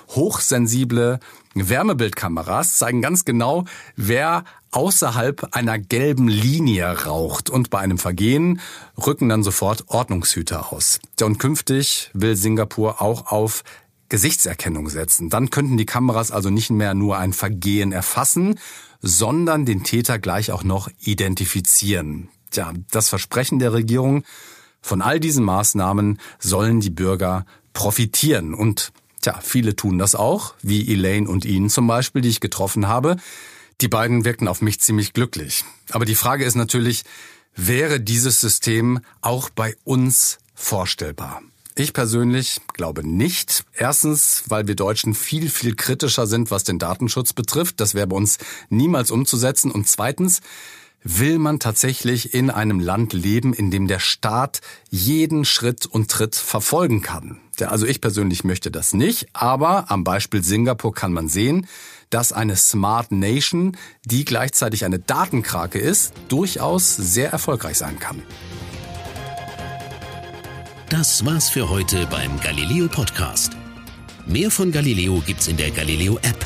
Hochsensible 0.09 1.21
Wärmebildkameras 1.55 2.77
zeigen 2.77 3.01
ganz 3.01 3.25
genau, 3.25 3.65
wer 3.95 4.43
außerhalb 4.71 5.55
einer 5.55 5.79
gelben 5.79 6.27
Linie 6.27 7.05
raucht. 7.05 7.49
Und 7.49 7.69
bei 7.69 7.79
einem 7.79 7.97
Vergehen 7.97 8.61
rücken 8.97 9.29
dann 9.29 9.43
sofort 9.43 9.85
Ordnungshüter 9.87 10.71
aus. 10.71 10.99
Und 11.21 11.39
künftig 11.39 12.11
will 12.13 12.35
Singapur 12.35 13.01
auch 13.01 13.31
auf 13.31 13.63
Gesichtserkennung 14.09 14.89
setzen. 14.89 15.29
Dann 15.29 15.49
könnten 15.49 15.77
die 15.77 15.85
Kameras 15.85 16.31
also 16.31 16.49
nicht 16.49 16.71
mehr 16.71 16.93
nur 16.93 17.17
ein 17.17 17.33
Vergehen 17.33 17.91
erfassen, 17.91 18.59
sondern 19.01 19.65
den 19.65 19.83
Täter 19.83 20.19
gleich 20.19 20.51
auch 20.51 20.63
noch 20.63 20.89
identifizieren. 20.99 22.29
Tja, 22.51 22.73
das 22.91 23.09
Versprechen 23.09 23.59
der 23.59 23.73
Regierung, 23.73 24.23
von 24.81 25.01
all 25.01 25.19
diesen 25.19 25.43
Maßnahmen 25.43 26.19
sollen 26.39 26.79
die 26.79 26.89
Bürger 26.89 27.45
profitieren. 27.73 28.53
Und 28.53 28.91
tja, 29.21 29.39
viele 29.41 29.75
tun 29.75 29.97
das 29.97 30.15
auch, 30.15 30.53
wie 30.61 30.91
Elaine 30.91 31.29
und 31.29 31.45
Ihnen 31.45 31.69
zum 31.69 31.87
Beispiel, 31.87 32.21
die 32.21 32.29
ich 32.29 32.39
getroffen 32.39 32.87
habe. 32.87 33.17
Die 33.81 33.87
beiden 33.87 34.25
wirkten 34.25 34.47
auf 34.47 34.61
mich 34.61 34.79
ziemlich 34.79 35.13
glücklich. 35.13 35.63
Aber 35.91 36.05
die 36.05 36.15
Frage 36.15 36.43
ist 36.43 36.55
natürlich, 36.55 37.03
wäre 37.55 37.99
dieses 37.99 38.41
System 38.41 38.99
auch 39.21 39.49
bei 39.49 39.75
uns 39.85 40.39
vorstellbar? 40.53 41.41
Ich 41.75 41.93
persönlich 41.93 42.59
glaube 42.73 43.07
nicht. 43.07 43.63
Erstens, 43.73 44.43
weil 44.47 44.67
wir 44.67 44.75
Deutschen 44.75 45.13
viel, 45.13 45.49
viel 45.49 45.75
kritischer 45.75 46.27
sind, 46.27 46.51
was 46.51 46.65
den 46.65 46.77
Datenschutz 46.77 47.31
betrifft. 47.31 47.79
Das 47.79 47.93
wäre 47.93 48.07
bei 48.07 48.17
uns 48.17 48.37
niemals 48.69 49.11
umzusetzen. 49.11 49.71
Und 49.71 49.87
zweitens, 49.87 50.41
will 51.03 51.39
man 51.39 51.59
tatsächlich 51.59 52.33
in 52.33 52.49
einem 52.49 52.79
Land 52.79 53.13
leben, 53.13 53.53
in 53.53 53.71
dem 53.71 53.87
der 53.87 53.99
Staat 53.99 54.61
jeden 54.89 55.45
Schritt 55.45 55.85
und 55.85 56.11
Tritt 56.11 56.35
verfolgen 56.35 57.01
kann. 57.01 57.39
Also 57.61 57.85
ich 57.85 57.99
persönlich 57.99 58.43
möchte 58.43 58.71
das 58.71 58.93
nicht, 58.93 59.27
aber 59.33 59.91
am 59.91 60.03
Beispiel 60.03 60.43
Singapur 60.43 60.93
kann 60.93 61.11
man 61.11 61.27
sehen, 61.27 61.67
dass 62.09 62.31
eine 62.31 62.55
Smart 62.55 63.11
Nation, 63.11 63.77
die 64.05 64.25
gleichzeitig 64.25 64.85
eine 64.85 64.99
Datenkrake 64.99 65.79
ist, 65.79 66.13
durchaus 66.27 66.95
sehr 66.95 67.31
erfolgreich 67.31 67.77
sein 67.77 67.99
kann. 67.99 68.21
Das 70.89 71.23
war's 71.25 71.49
für 71.49 71.69
heute 71.69 72.07
beim 72.07 72.39
Galileo 72.39 72.87
Podcast. 72.87 73.51
Mehr 74.25 74.49
von 74.49 74.71
Galileo 74.71 75.21
gibt's 75.25 75.47
in 75.47 75.57
der 75.57 75.69
Galileo 75.69 76.17
App, 76.23 76.45